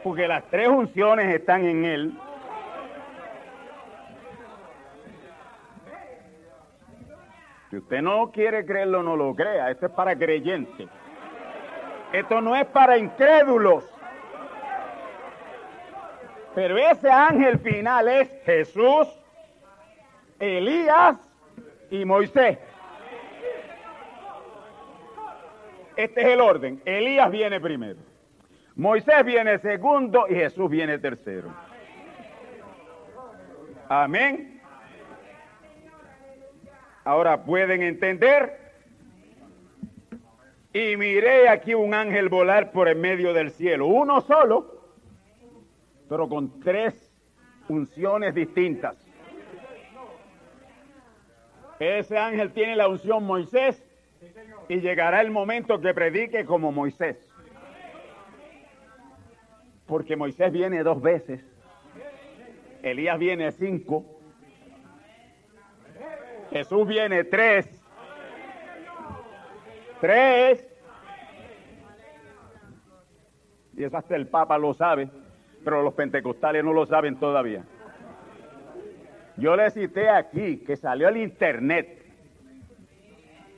porque 0.05 0.29
las 0.29 0.47
tres 0.51 0.69
unciones 0.69 1.35
están 1.35 1.65
en 1.65 1.85
él. 1.87 2.19
Si 7.71 7.79
usted 7.79 8.03
no 8.03 8.31
quiere 8.31 8.67
creerlo, 8.67 9.03
no 9.03 9.17
lo 9.17 9.35
crea. 9.35 9.71
Esto 9.71 9.87
es 9.87 9.93
para 9.93 10.15
creyentes. 10.15 10.87
Esto 12.13 12.41
no 12.41 12.57
es 12.57 12.67
para 12.67 12.99
incrédulos. 12.99 13.85
Pero 16.55 16.77
ese 16.77 17.09
ángel 17.09 17.59
final 17.61 18.09
es 18.09 18.29
Jesús, 18.45 19.09
Elías 20.39 21.17
y 21.91 22.05
Moisés. 22.05 22.59
Este 25.97 26.21
es 26.23 26.27
el 26.29 26.41
orden. 26.41 26.83
Elías 26.85 27.31
viene 27.31 27.61
primero. 27.61 27.99
Moisés 28.75 29.25
viene 29.25 29.59
segundo 29.59 30.27
y 30.29 30.35
Jesús 30.35 30.71
viene 30.71 30.99
tercero. 30.99 31.53
Amén. 33.89 34.61
Ahora 37.05 37.45
pueden 37.45 37.83
entender. 37.83 38.60
Y 40.73 40.97
miré 40.97 41.49
aquí 41.49 41.75
un 41.75 41.95
ángel 41.95 42.29
volar 42.29 42.71
por 42.71 42.89
en 42.89 43.01
medio 43.01 43.33
del 43.33 43.51
cielo, 43.51 43.87
uno 43.87 44.21
solo, 44.21 44.93
pero 46.09 46.29
con 46.29 46.61
tres 46.61 47.13
unciones 47.69 48.35
distintas. 48.35 48.97
Ese 51.79 52.19
ángel 52.19 52.53
tiene 52.53 52.77
la 52.77 52.89
unción 52.89 53.25
Moisés 53.25 53.83
y 54.69 54.81
llegará 54.81 55.23
el 55.23 55.31
momento 55.31 55.81
que 55.81 55.95
predique 55.95 56.45
como 56.45 56.71
Moisés. 56.71 57.27
Porque 59.87 60.15
Moisés 60.15 60.53
viene 60.53 60.83
dos 60.85 61.03
veces, 61.03 61.45
Elías 62.83 63.19
viene 63.19 63.51
cinco 63.51 64.05
Jesús 66.51 66.87
viene 66.87 67.25
tres. 67.25 67.80
Tres. 70.01 70.67
Y 73.77 73.85
eso 73.85 73.97
hasta 73.97 74.17
el 74.17 74.27
Papa 74.27 74.59
lo 74.59 74.75
sabe, 74.75 75.09
pero 75.65 75.83
los 75.83 75.95
pentecostales 75.95 76.65
no 76.65 76.73
lo 76.73 76.87
saben 76.87 77.17
todavía. 77.19 77.65
Yo 79.37 79.57
le 79.57 79.71
cité 79.71 80.09
aquí 80.09 80.59
que 80.59 80.77
salió 80.77 81.09
el 81.09 81.17
internet. 81.17 82.05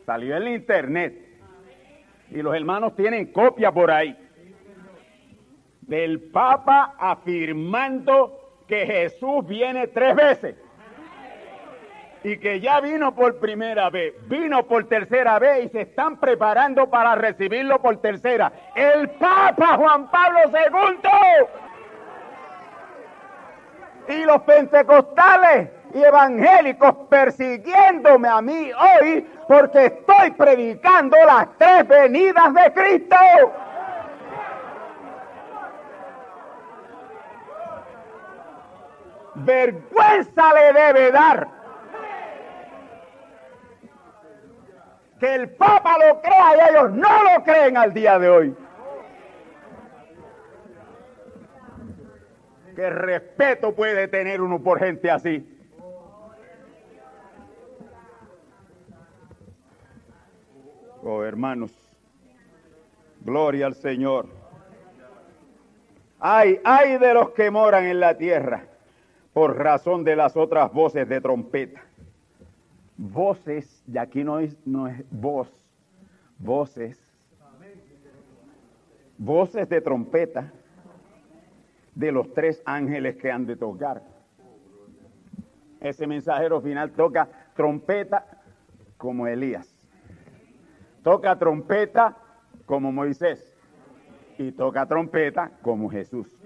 Salió 0.07 0.37
el 0.37 0.49
internet. 0.49 1.19
Y 2.31 2.43
los 2.43 2.55
hermanos 2.55 2.95
tienen 2.95 3.33
copia 3.33 3.73
por 3.73 3.91
ahí. 3.91 4.17
Del 5.81 6.21
Papa 6.21 6.95
afirmando 6.99 8.63
que 8.67 8.87
Jesús 8.87 9.47
viene 9.47 9.89
tres 9.89 10.15
veces 10.15 10.57
y 12.25 12.37
que 12.37 12.61
ya 12.61 12.81
vino 12.81 13.15
por 13.15 13.39
primera 13.39 13.91
vez, 13.91 14.15
vino 14.29 14.65
por 14.65 14.89
tercera 14.89 15.39
vez 15.39 15.67
y 15.67 15.69
se 15.71 15.83
están 15.83 16.19
preparando 16.19 16.89
para 16.89 17.15
recibirlo 17.17 17.81
por 17.81 17.97
tercera. 18.01 18.53
El 18.75 19.11
Papa 19.11 19.77
Juan 19.77 20.11
Pablo 20.11 20.39
II. 20.47 21.09
Y 24.09 24.25
los 24.25 24.43
pentecostales 24.43 25.71
y 25.95 26.03
evangélicos 26.03 26.95
persiguiéndome 27.09 28.29
a 28.29 28.41
mí 28.41 28.71
hoy 28.73 29.27
porque 29.47 29.87
estoy 29.87 30.31
predicando 30.33 31.17
las 31.27 31.47
tres 31.59 31.87
venidas 31.87 32.55
de 32.55 32.73
Cristo. 32.73 33.17
Vergüenza 39.35 40.55
le 40.55 40.73
debe 40.73 41.11
dar 41.11 41.62
que 45.23 45.33
el 45.37 45.51
Papa 45.51 45.97
lo 45.99 46.21
crea 46.21 46.57
y 46.57 46.71
ellos 46.71 46.91
no 46.95 47.23
lo 47.23 47.45
creen 47.45 47.77
al 47.77 47.95
día 47.95 48.19
de 48.19 48.29
hoy. 48.29 48.57
¿Qué 52.75 52.91
respeto 52.91 53.73
puede 53.73 54.09
tener 54.09 54.41
uno 54.41 54.61
por 54.61 54.81
gente 54.81 55.09
así? 55.09 55.49
Oh, 61.05 61.23
hermanos, 61.23 61.71
gloria 63.21 63.67
al 63.67 63.77
Señor. 63.77 64.27
Ay, 66.19 66.61
ay 66.65 66.99
de 66.99 67.15
los 67.15 67.31
que 67.31 67.49
moran 67.49 67.85
en 67.85 68.01
la 68.01 68.19
tierra 68.19 68.65
por 69.33 69.57
razón 69.57 70.03
de 70.03 70.17
las 70.17 70.37
otras 70.37 70.73
voces 70.73 71.09
de 71.09 71.21
trompeta 71.21 71.81
voces, 72.97 73.83
y 73.87 73.99
aquí 73.99 74.25
no 74.25 74.39
es, 74.39 74.57
no 74.67 74.89
es 74.89 75.05
voz, 75.11 75.49
voces, 76.39 76.99
voces 79.19 79.69
de 79.69 79.81
trompeta 79.81 80.53
de 81.95 82.13
los 82.13 82.33
tres 82.33 82.63
ángeles 82.65 83.17
que 83.17 83.31
han 83.31 83.47
de 83.47 83.57
tocar. 83.57 84.03
Ese 85.81 86.07
mensajero 86.07 86.61
final 86.61 86.93
toca 86.93 87.29
trompeta 87.55 88.27
como 88.97 89.27
Elías, 89.27 89.75
toca 91.03 91.39
trompeta 91.39 92.17
como 92.67 92.93
Moisés 92.93 93.53
y 94.39 94.53
toca 94.53 94.87
trompeta 94.87 95.51
como 95.61 95.91
Jesús. 95.91 96.39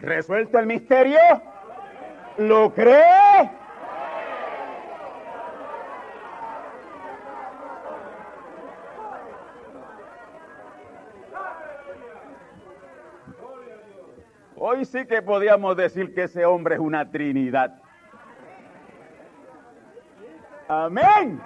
¿Resuelto 0.00 0.58
el 0.58 0.66
misterio? 0.66 1.18
¿Lo 2.38 2.72
cree? 2.72 3.50
Hoy 14.56 14.83
sí 14.94 15.06
que 15.06 15.22
podíamos 15.22 15.76
decir 15.76 16.14
que 16.14 16.22
ese 16.22 16.44
hombre 16.44 16.76
es 16.76 16.80
una 16.80 17.10
trinidad. 17.10 17.82
Amén. 20.68 21.40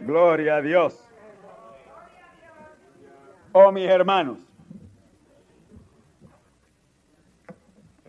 Gloria 0.00 0.56
a 0.56 0.60
Dios. 0.60 1.08
Oh, 3.52 3.70
mis 3.70 3.88
hermanos. 3.88 4.38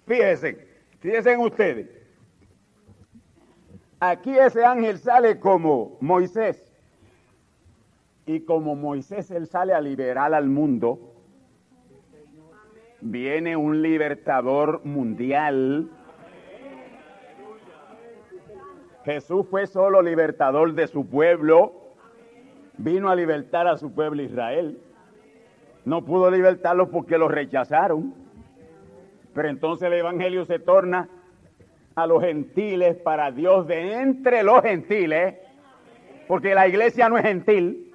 Fíjense, 0.08 0.68
fíjense 1.00 1.38
ustedes. 1.38 1.88
Aquí 4.00 4.36
ese 4.36 4.66
ángel 4.66 4.98
sale 4.98 5.40
como 5.40 6.00
Moisés. 6.02 6.74
Y 8.26 8.40
como 8.40 8.76
Moisés 8.76 9.30
él 9.30 9.46
sale 9.46 9.74
a 9.74 9.80
liberar 9.80 10.34
al 10.34 10.48
mundo, 10.48 11.15
viene 13.06 13.56
un 13.56 13.84
libertador 13.84 14.84
mundial. 14.84 15.88
Jesús 19.04 19.46
fue 19.48 19.68
solo 19.68 20.02
libertador 20.02 20.74
de 20.74 20.88
su 20.88 21.08
pueblo, 21.08 21.74
vino 22.78 23.10
a 23.10 23.16
libertar 23.16 23.68
a 23.68 23.78
su 23.78 23.94
pueblo 23.94 24.24
Israel. 24.24 24.80
No 25.86 26.04
pudo 26.04 26.32
libertarlo 26.32 26.90
porque 26.90 27.20
lo 27.20 27.28
rechazaron. 27.28 28.16
Pero 29.36 29.50
entonces 29.50 29.86
el 29.86 29.94
Evangelio 29.94 30.46
se 30.46 30.58
torna 30.58 31.08
a 31.94 32.08
los 32.08 32.24
gentiles 32.24 32.96
para 32.98 33.32
Dios 33.32 33.68
de 33.68 34.02
entre 34.02 34.42
los 34.42 34.64
gentiles, 34.64 35.36
porque 36.28 36.56
la 36.56 36.68
iglesia 36.68 37.08
no 37.08 37.20
es 37.20 37.24
gentil. 37.24 37.94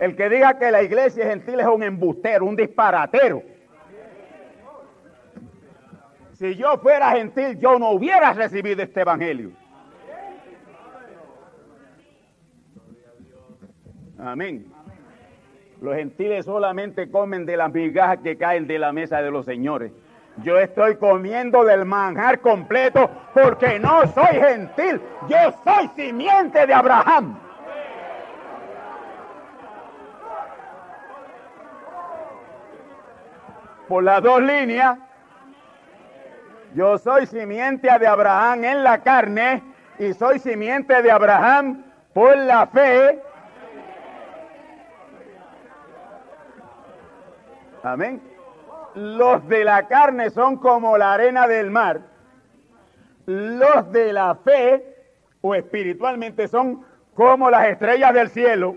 El 0.00 0.16
que 0.16 0.30
diga 0.30 0.58
que 0.58 0.70
la 0.70 0.82
iglesia 0.82 1.24
es 1.24 1.30
gentil 1.30 1.60
es 1.60 1.66
un 1.66 1.82
embustero, 1.82 2.46
un 2.46 2.56
disparatero. 2.56 3.42
Si 6.38 6.54
yo 6.54 6.78
fuera 6.78 7.10
gentil, 7.10 7.58
yo 7.58 7.80
no 7.80 7.90
hubiera 7.90 8.32
recibido 8.32 8.80
este 8.80 9.00
evangelio. 9.00 9.50
Amén. 14.20 14.66
Los 15.80 15.96
gentiles 15.96 16.44
solamente 16.44 17.10
comen 17.10 17.44
de 17.44 17.56
las 17.56 17.72
migajas 17.72 18.18
que 18.18 18.36
caen 18.36 18.68
de 18.68 18.78
la 18.78 18.92
mesa 18.92 19.20
de 19.20 19.32
los 19.32 19.46
señores. 19.46 19.90
Yo 20.44 20.56
estoy 20.58 20.94
comiendo 20.94 21.64
del 21.64 21.84
manjar 21.84 22.40
completo 22.40 23.10
porque 23.34 23.80
no 23.80 24.06
soy 24.06 24.36
gentil. 24.36 25.00
Yo 25.28 25.38
soy 25.64 25.88
simiente 25.96 26.64
de 26.68 26.72
Abraham. 26.72 27.36
por 33.88 34.04
las 34.04 34.22
dos 34.22 34.42
líneas. 34.42 34.98
Yo 36.74 36.98
soy 36.98 37.26
simiente 37.26 37.88
de 37.98 38.06
Abraham 38.06 38.64
en 38.64 38.84
la 38.84 38.98
carne 38.98 39.62
y 39.98 40.12
soy 40.12 40.38
simiente 40.38 41.00
de 41.02 41.10
Abraham 41.10 41.84
por 42.12 42.36
la 42.36 42.66
fe. 42.66 43.22
Amén. 47.82 48.20
Los 48.94 49.46
de 49.48 49.64
la 49.64 49.86
carne 49.86 50.30
son 50.30 50.56
como 50.56 50.98
la 50.98 51.14
arena 51.14 51.46
del 51.46 51.70
mar. 51.70 52.00
Los 53.26 53.90
de 53.92 54.12
la 54.12 54.34
fe 54.34 54.96
o 55.40 55.54
espiritualmente 55.54 56.48
son 56.48 56.84
como 57.14 57.50
las 57.50 57.68
estrellas 57.68 58.12
del 58.12 58.28
cielo. 58.28 58.76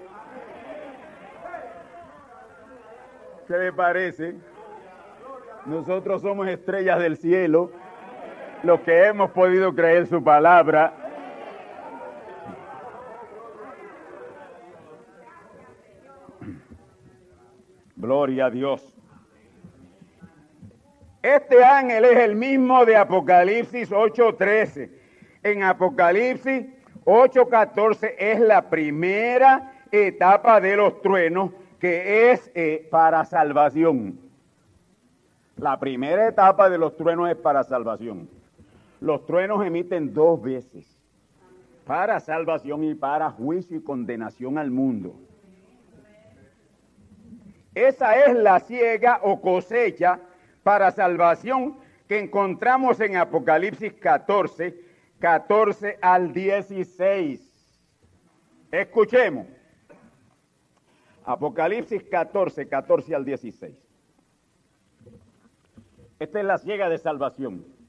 ¿Qué 3.48 3.58
le 3.58 3.74
parece? 3.74 4.36
Nosotros 5.66 6.22
somos 6.22 6.48
estrellas 6.48 7.00
del 7.00 7.18
cielo 7.18 7.72
los 8.64 8.82
que 8.82 9.08
hemos 9.08 9.32
podido 9.32 9.74
creer 9.74 10.08
su 10.08 10.24
palabra. 10.24 10.94
Gloria 17.96 18.46
a 18.46 18.50
Dios. 18.50 18.98
Este 21.22 21.64
ángel 21.64 22.06
es 22.06 22.18
el 22.18 22.36
mismo 22.36 22.84
de 22.86 22.98
Apocalipsis 22.98 23.92
8:13. 23.92 24.90
En 25.44 25.64
Apocalipsis 25.64 26.66
8:14 27.06 28.16
es 28.18 28.40
la 28.40 28.70
primera 28.70 29.74
etapa 29.92 30.60
de 30.60 30.78
los 30.78 31.02
truenos 31.02 31.52
que 31.80 32.32
es 32.32 32.52
eh, 32.56 32.88
para 32.90 33.24
salvación. 33.26 34.20
La 35.58 35.80
primera 35.80 36.28
etapa 36.28 36.70
de 36.70 36.78
los 36.78 36.96
truenos 36.96 37.30
es 37.30 37.36
para 37.36 37.64
salvación. 37.64 38.41
Los 39.02 39.26
truenos 39.26 39.66
emiten 39.66 40.14
dos 40.14 40.40
veces, 40.40 40.96
para 41.86 42.20
salvación 42.20 42.84
y 42.84 42.94
para 42.94 43.32
juicio 43.32 43.76
y 43.78 43.82
condenación 43.82 44.60
al 44.60 44.70
mundo. 44.70 45.16
Esa 47.74 48.16
es 48.24 48.36
la 48.36 48.60
ciega 48.60 49.20
o 49.24 49.42
cosecha 49.42 50.20
para 50.62 50.92
salvación 50.92 51.78
que 52.08 52.20
encontramos 52.20 53.00
en 53.00 53.18
Apocalipsis 53.18 53.94
14, 53.94 54.80
14 55.18 55.98
al 56.00 56.32
16. 56.32 57.82
Escuchemos. 58.72 59.48
Apocalipsis 61.26 62.04
14, 62.04 62.68
14 62.68 63.16
al 63.16 63.26
16. 63.26 63.76
Esta 66.20 66.40
es 66.40 66.46
la 66.46 66.60
ciega 66.60 66.88
de 66.88 67.00
salvación. 67.00 67.81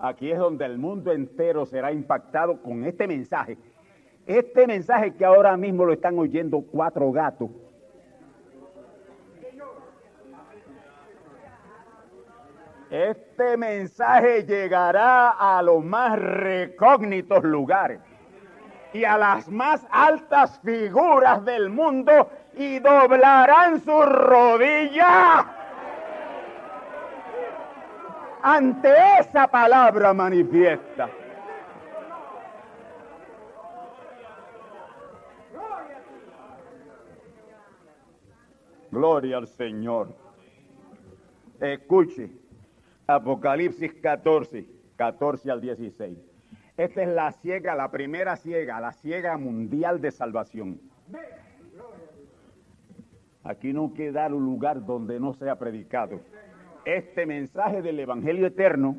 Aquí 0.00 0.30
es 0.30 0.38
donde 0.38 0.64
el 0.64 0.78
mundo 0.78 1.12
entero 1.12 1.66
será 1.66 1.92
impactado 1.92 2.62
con 2.62 2.84
este 2.84 3.06
mensaje. 3.06 3.58
Este 4.26 4.66
mensaje 4.66 5.14
que 5.14 5.24
ahora 5.24 5.56
mismo 5.56 5.84
lo 5.84 5.92
están 5.92 6.18
oyendo 6.18 6.60
cuatro 6.60 7.10
gatos 7.10 7.50
Este 12.90 13.58
mensaje 13.58 14.46
llegará 14.46 15.30
a 15.30 15.60
los 15.60 15.84
más 15.84 16.18
recógnitos 16.18 17.44
lugares 17.44 18.00
y 18.94 19.04
a 19.04 19.18
las 19.18 19.50
más 19.50 19.86
altas 19.90 20.58
figuras 20.64 21.44
del 21.44 21.68
mundo 21.68 22.30
y 22.56 22.78
doblarán 22.78 23.80
su 23.80 24.00
rodilla 24.00 25.57
ante 28.42 28.92
esa 29.20 29.46
palabra 29.48 30.12
manifiesta. 30.14 31.08
Gloria 38.90 39.36
al 39.36 39.46
Señor. 39.46 40.14
Escuche. 41.60 42.30
Apocalipsis 43.06 43.94
14, 44.02 44.66
14 44.96 45.50
al 45.50 45.60
16. 45.60 46.18
Esta 46.76 47.02
es 47.02 47.08
la 47.08 47.32
ciega, 47.32 47.74
la 47.74 47.90
primera 47.90 48.36
ciega, 48.36 48.80
la 48.80 48.92
ciega 48.92 49.36
mundial 49.36 50.00
de 50.00 50.10
salvación. 50.10 50.80
Aquí 53.44 53.72
no 53.72 53.94
queda 53.94 54.26
un 54.26 54.44
lugar 54.44 54.84
donde 54.84 55.18
no 55.18 55.32
sea 55.32 55.58
predicado. 55.58 56.20
Este 56.88 57.26
mensaje 57.26 57.82
del 57.82 58.00
Evangelio 58.00 58.46
eterno, 58.46 58.96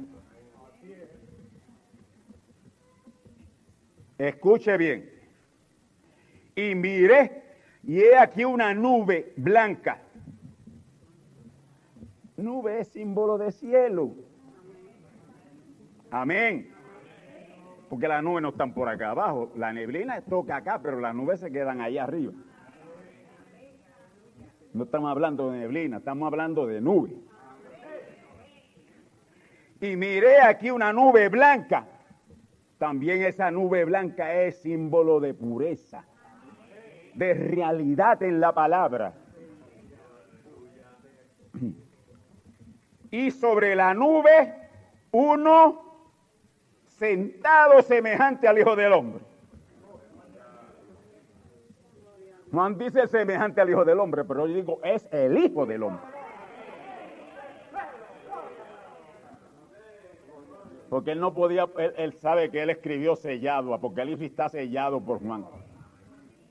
escuche 4.19 4.77
bien, 4.77 5.09
y 6.55 6.75
miré, 6.75 7.41
y 7.81 7.99
he 8.01 8.15
aquí 8.15 8.45
una 8.45 8.75
nube 8.75 9.33
blanca 9.37 10.03
Nube 12.37 12.79
es 12.79 12.89
símbolo 12.89 13.39
de 13.39 13.51
cielo. 13.51 14.13
Amén. 16.11 16.71
Porque 17.89 18.07
las 18.07 18.23
nubes 18.23 18.43
no 18.43 18.49
están 18.49 18.71
por 18.71 18.87
acá 18.87 19.09
abajo. 19.09 19.51
La 19.55 19.73
neblina 19.73 20.21
toca 20.21 20.57
acá, 20.57 20.79
pero 20.79 20.99
las 20.99 21.15
nubes 21.15 21.39
se 21.39 21.51
quedan 21.51 21.81
allá 21.81 22.03
arriba. 22.03 22.33
No 24.73 24.83
estamos 24.83 25.09
hablando 25.09 25.49
de 25.49 25.57
neblina, 25.57 25.97
estamos 25.97 26.27
hablando 26.27 26.67
de 26.67 26.81
nube. 26.81 27.28
Y 29.81 29.95
miré 29.95 30.41
aquí 30.41 30.71
una 30.71 30.91
nube 30.91 31.29
blanca. 31.29 31.85
También 32.77 33.23
esa 33.23 33.51
nube 33.51 33.85
blanca 33.85 34.33
es 34.33 34.61
símbolo 34.61 35.19
de 35.19 35.33
pureza, 35.33 36.05
de 37.13 37.33
realidad 37.33 38.21
en 38.23 38.39
la 38.39 38.53
palabra 38.53 39.13
y 43.11 43.31
sobre 43.31 43.75
la 43.75 43.93
nube 43.93 44.53
uno 45.11 45.81
sentado 46.85 47.81
semejante 47.81 48.47
al 48.47 48.59
Hijo 48.59 48.75
del 48.75 48.93
Hombre. 48.93 49.23
Juan 52.51 52.77
dice 52.77 53.07
semejante 53.07 53.61
al 53.61 53.69
Hijo 53.69 53.85
del 53.85 53.99
Hombre, 53.99 54.23
pero 54.25 54.47
yo 54.47 54.53
digo 54.53 54.79
es 54.83 55.07
el 55.11 55.37
Hijo 55.37 55.65
del 55.65 55.83
Hombre. 55.83 56.08
Porque 60.89 61.11
él 61.11 61.19
no 61.19 61.33
podía, 61.33 61.67
él, 61.97 62.13
sabe 62.13 62.49
que 62.49 62.63
él 62.63 62.71
escribió 62.71 63.15
sellado, 63.15 63.73
Apocalipsis 63.73 64.31
está 64.31 64.49
sellado 64.49 64.99
por 64.99 65.19
Juan. 65.19 65.45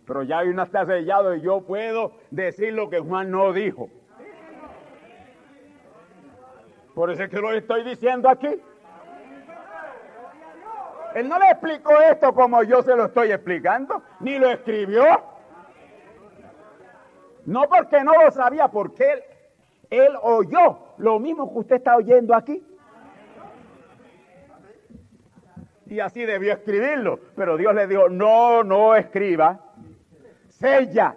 Pero 0.06 0.22
ya 0.22 0.38
hay 0.38 0.48
una 0.48 0.62
está 0.62 0.86
sellado 0.86 1.34
y 1.34 1.40
yo 1.40 1.60
puedo 1.62 2.12
decir 2.30 2.72
lo 2.72 2.88
que 2.88 3.00
Juan 3.00 3.30
no 3.30 3.52
dijo. 3.52 3.90
Por 6.94 7.10
eso 7.10 7.24
es 7.24 7.30
que 7.30 7.40
lo 7.40 7.52
estoy 7.52 7.84
diciendo 7.84 8.28
aquí. 8.28 8.48
Él 11.14 11.28
no 11.28 11.38
le 11.38 11.50
explicó 11.50 11.92
esto 12.00 12.32
como 12.32 12.62
yo 12.62 12.82
se 12.82 12.94
lo 12.94 13.06
estoy 13.06 13.32
explicando, 13.32 14.02
ni 14.20 14.38
lo 14.38 14.50
escribió. 14.50 15.04
No 17.44 17.62
porque 17.68 18.04
no 18.04 18.12
lo 18.12 18.30
sabía, 18.30 18.68
porque 18.68 19.24
él 19.90 20.12
oyó 20.22 20.78
lo 20.98 21.18
mismo 21.18 21.52
que 21.52 21.58
usted 21.58 21.76
está 21.76 21.96
oyendo 21.96 22.34
aquí. 22.34 22.62
Y 25.88 26.00
así 26.00 26.24
debió 26.24 26.52
escribirlo. 26.52 27.18
Pero 27.34 27.56
Dios 27.56 27.74
le 27.74 27.86
dijo, 27.86 28.08
no, 28.08 28.62
no 28.62 28.94
escriba, 28.94 29.74
sella. 30.48 31.16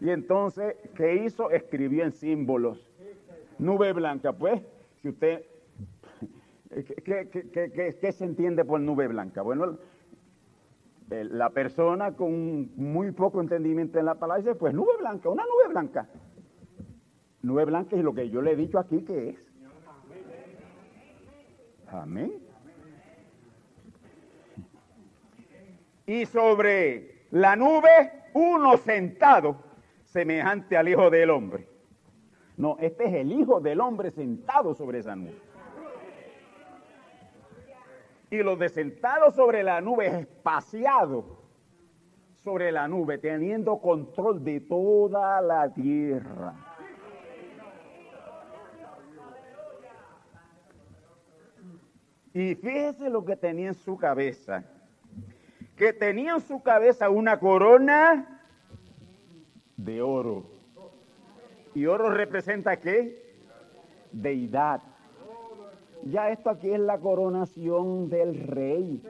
Y 0.00 0.10
entonces, 0.10 0.76
¿qué 0.94 1.14
hizo? 1.14 1.50
Escribió 1.50 2.04
en 2.04 2.12
símbolos. 2.12 2.90
Nube 3.58 3.92
blanca, 3.92 4.32
pues, 4.32 4.62
si 5.00 5.08
usted... 5.08 5.44
¿Qué, 7.04 8.12
se 8.12 8.24
entiende 8.24 8.64
por 8.64 8.80
nube 8.80 9.08
blanca? 9.08 9.40
Bueno, 9.40 9.78
la 11.08 11.48
persona 11.50 12.12
con 12.12 12.70
muy 12.76 13.12
poco 13.12 13.40
entendimiento 13.40 13.98
en 13.98 14.04
la 14.04 14.16
palabra 14.16 14.42
dice, 14.42 14.54
pues 14.56 14.74
nube 14.74 14.96
blanca, 14.98 15.30
una 15.30 15.44
nube 15.44 15.68
blanca. 15.70 16.08
Nube 17.42 17.64
blanca 17.64 17.96
es 17.96 18.02
lo 18.02 18.12
que 18.12 18.28
yo 18.28 18.42
le 18.42 18.52
he 18.52 18.56
dicho 18.56 18.78
aquí 18.78 19.02
que 19.04 19.30
es. 19.30 19.52
Amén. 21.86 22.45
Y 26.06 26.24
sobre 26.26 27.26
la 27.30 27.56
nube, 27.56 28.12
uno 28.32 28.76
sentado, 28.76 29.56
semejante 30.04 30.76
al 30.76 30.88
Hijo 30.88 31.10
del 31.10 31.30
Hombre. 31.30 31.68
No, 32.56 32.76
este 32.78 33.06
es 33.06 33.14
el 33.14 33.32
Hijo 33.32 33.60
del 33.60 33.80
Hombre 33.80 34.10
sentado 34.12 34.74
sobre 34.74 35.00
esa 35.00 35.16
nube. 35.16 35.34
Y 38.30 38.38
los 38.38 38.58
de 38.58 38.68
sentado 38.68 39.30
sobre 39.30 39.62
la 39.62 39.80
nube, 39.80 40.06
espaciado 40.06 41.44
sobre 42.42 42.70
la 42.70 42.86
nube, 42.86 43.18
teniendo 43.18 43.78
control 43.78 44.42
de 44.44 44.60
toda 44.60 45.40
la 45.40 45.72
tierra. 45.72 46.54
Y 52.32 52.54
fíjese 52.54 53.10
lo 53.10 53.24
que 53.24 53.34
tenía 53.34 53.68
en 53.68 53.74
su 53.74 53.96
cabeza. 53.96 54.62
Que 55.76 55.92
tenía 55.92 56.34
en 56.34 56.40
su 56.40 56.62
cabeza 56.62 57.10
una 57.10 57.38
corona 57.38 58.40
de 59.76 60.00
oro 60.00 60.44
Y 61.74 61.84
oro 61.86 62.10
representa 62.10 62.78
qué? 62.78 63.36
Deidad. 64.10 64.80
Ya 66.04 66.30
esto 66.30 66.50
aquí 66.50 66.70
es 66.70 66.80
la 66.80 66.98
coronación 66.98 68.08
del 68.08 68.40
rey. 68.46 69.02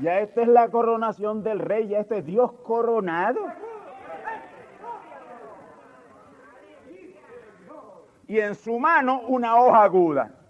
Ya 0.00 0.20
esta 0.20 0.42
es 0.42 0.48
la 0.48 0.68
coronación 0.68 1.42
del 1.42 1.58
rey, 1.58 1.88
ya 1.88 2.00
este 2.00 2.18
es 2.18 2.26
Dios 2.26 2.52
coronado. 2.62 3.40
Y 8.28 8.38
en 8.38 8.54
su 8.54 8.78
mano 8.78 9.22
una 9.26 9.56
hoja 9.56 9.84
aguda. 9.84 10.45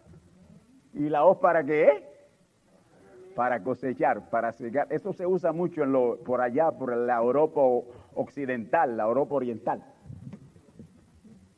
¿Y 0.97 1.11
la 1.11 1.25
hoz 1.25 1.37
para 1.39 1.63
qué? 1.63 2.05
Para 3.35 3.63
cosechar, 3.63 4.31
para 4.31 4.51
secar. 4.53 4.91
Eso 4.91 5.13
se 5.13 5.27
usa 5.27 5.53
mucho 5.53 5.83
en 5.83 5.93
lo, 5.93 6.17
por 6.25 6.41
allá, 6.41 6.73
por 6.73 6.97
la 6.97 7.19
Europa 7.19 7.61
occidental, 8.15 8.97
la 8.97 9.05
Europa 9.05 9.35
oriental. 9.35 9.85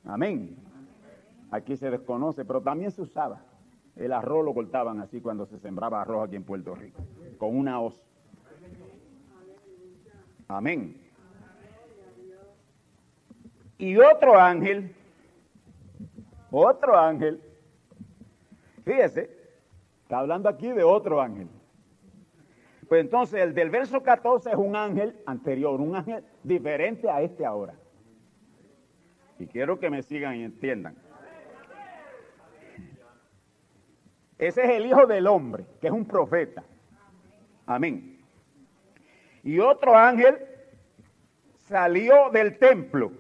Amén. 0.04 0.56
Aquí 1.52 1.76
se 1.76 1.88
desconoce, 1.88 2.44
pero 2.44 2.60
también 2.60 2.90
se 2.90 3.02
usaba. 3.02 3.40
El 3.94 4.12
arroz 4.12 4.44
lo 4.44 4.54
cortaban 4.54 5.00
así 5.00 5.20
cuando 5.20 5.46
se 5.46 5.58
sembraba 5.58 6.02
arroz 6.02 6.26
aquí 6.26 6.36
en 6.36 6.44
Puerto 6.44 6.74
Rico, 6.74 7.00
con 7.38 7.56
una 7.56 7.80
hoz. 7.80 7.94
Amén. 10.48 11.00
Y 13.78 13.96
otro 13.98 14.40
ángel, 14.40 14.92
otro 16.50 16.98
ángel, 16.98 17.40
fíjese, 18.88 19.30
está 20.02 20.20
hablando 20.20 20.48
aquí 20.48 20.72
de 20.72 20.82
otro 20.82 21.20
ángel. 21.20 21.46
Pues 22.88 23.02
entonces 23.02 23.42
el 23.42 23.52
del 23.52 23.68
verso 23.68 24.02
14 24.02 24.48
es 24.48 24.56
un 24.56 24.74
ángel 24.74 25.14
anterior, 25.26 25.78
un 25.78 25.94
ángel 25.94 26.24
diferente 26.42 27.10
a 27.10 27.20
este 27.20 27.44
ahora. 27.44 27.74
Y 29.38 29.46
quiero 29.46 29.78
que 29.78 29.90
me 29.90 30.02
sigan 30.02 30.36
y 30.36 30.44
entiendan. 30.44 30.96
Ese 34.38 34.64
es 34.64 34.70
el 34.70 34.86
Hijo 34.86 35.06
del 35.06 35.26
Hombre, 35.26 35.66
que 35.82 35.88
es 35.88 35.92
un 35.92 36.06
profeta. 36.06 36.64
Amén. 37.66 38.18
Y 39.42 39.58
otro 39.58 39.94
ángel 39.94 40.38
salió 41.56 42.30
del 42.30 42.58
templo. 42.58 43.12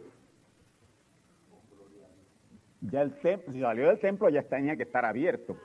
Ya 2.80 3.02
el 3.02 3.12
templo, 3.20 3.52
si 3.52 3.60
salió 3.60 3.88
del 3.88 3.98
templo 3.98 4.28
ya 4.28 4.42
tenía 4.42 4.76
que 4.76 4.84
estar 4.84 5.04
abierto. 5.04 5.56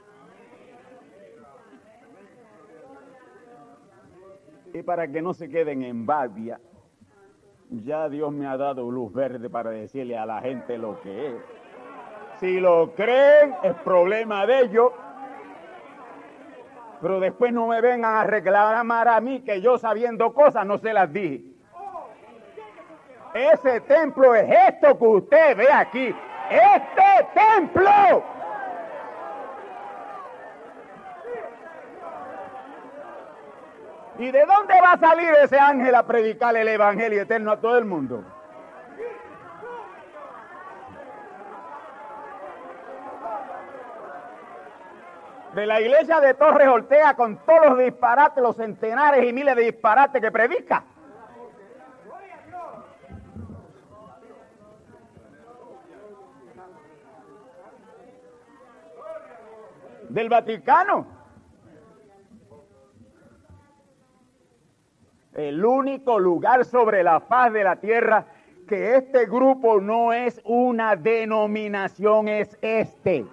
Y 4.73 4.81
para 4.81 5.07
que 5.07 5.21
no 5.21 5.33
se 5.33 5.49
queden 5.49 5.83
en 5.83 6.05
Babia, 6.05 6.59
ya 7.69 8.09
Dios 8.09 8.31
me 8.31 8.47
ha 8.47 8.57
dado 8.57 8.89
luz 8.89 9.13
verde 9.13 9.49
para 9.49 9.69
decirle 9.69 10.17
a 10.17 10.25
la 10.25 10.41
gente 10.41 10.77
lo 10.79 10.99
que 11.01 11.27
es. 11.27 11.35
Si 12.39 12.59
lo 12.59 12.93
creen, 12.95 13.53
es 13.63 13.75
problema 13.83 14.47
de 14.47 14.61
ellos. 14.61 14.91
Pero 16.99 17.19
después 17.19 17.53
no 17.53 17.67
me 17.67 17.81
vengan 17.81 18.15
a 18.15 18.23
reclamar 18.23 19.07
a 19.07 19.21
mí 19.21 19.41
que 19.41 19.61
yo 19.61 19.77
sabiendo 19.77 20.33
cosas 20.33 20.65
no 20.65 20.79
se 20.79 20.93
las 20.93 21.13
dije. 21.13 21.43
Ese 23.35 23.81
templo 23.81 24.33
es 24.33 24.49
esto 24.69 24.97
que 24.97 25.05
usted 25.05 25.57
ve 25.57 25.71
aquí. 25.71 26.15
Este 26.53 27.27
templo. 27.33 28.23
¿Y 34.19 34.29
de 34.29 34.45
dónde 34.45 34.79
va 34.79 34.91
a 34.91 34.99
salir 34.99 35.31
ese 35.41 35.57
ángel 35.57 35.95
a 35.95 36.05
predicar 36.05 36.55
el 36.55 36.67
Evangelio 36.67 37.23
eterno 37.23 37.53
a 37.53 37.59
todo 37.59 37.79
el 37.79 37.85
mundo? 37.85 38.23
De 45.55 45.65
la 45.65 45.81
iglesia 45.81 46.19
de 46.19 46.35
Torres 46.35 46.67
Ortega 46.67 47.15
con 47.15 47.37
todos 47.37 47.69
los 47.69 47.79
disparates, 47.79 48.43
los 48.43 48.55
centenares 48.57 49.27
y 49.27 49.33
miles 49.33 49.55
de 49.55 49.63
disparates 49.63 50.21
que 50.21 50.31
predica. 50.31 50.83
Del 60.13 60.29
Vaticano. 60.29 61.07
el 65.33 65.65
único 65.65 66.19
lugar 66.19 66.63
sobre 66.65 67.01
la 67.01 67.19
faz 67.19 67.51
de 67.51 67.63
la 67.63 67.77
tierra 67.77 68.27
que 68.67 68.95
este 68.95 69.25
grupo 69.25 69.81
no 69.81 70.13
es 70.13 70.39
una 70.45 70.95
denominación, 70.95 72.27
es 72.27 72.55
este. 72.61 73.25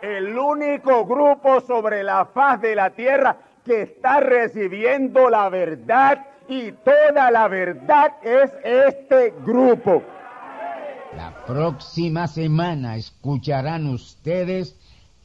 El 0.00 0.38
único 0.38 1.04
grupo 1.04 1.60
sobre 1.60 2.04
la 2.04 2.24
faz 2.26 2.60
de 2.60 2.76
la 2.76 2.90
tierra 2.90 3.36
que 3.64 3.82
está 3.82 4.20
recibiendo 4.20 5.28
la 5.28 5.48
verdad 5.48 6.24
y 6.48 6.72
toda 6.72 7.30
la 7.30 7.48
verdad 7.48 8.12
es 8.22 8.52
este 8.64 9.34
grupo. 9.44 10.02
La 11.16 11.44
próxima 11.46 12.26
semana 12.26 12.96
escucharán 12.96 13.86
ustedes 13.86 14.76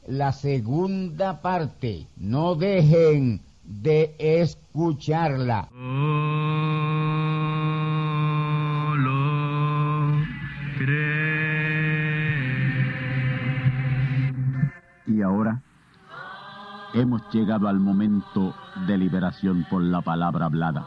la 0.06 0.32
segunda 0.32 1.42
parte. 1.42 2.06
No 2.16 2.54
dejen 2.54 3.40
de 3.64 4.14
escucharla. 4.18 5.68
Y 15.06 15.22
ahora 15.22 15.62
hemos 16.94 17.22
llegado 17.32 17.68
al 17.68 17.78
momento 17.78 18.54
de 18.86 18.98
liberación 18.98 19.66
por 19.70 19.82
la 19.82 20.00
palabra 20.00 20.46
hablada, 20.46 20.86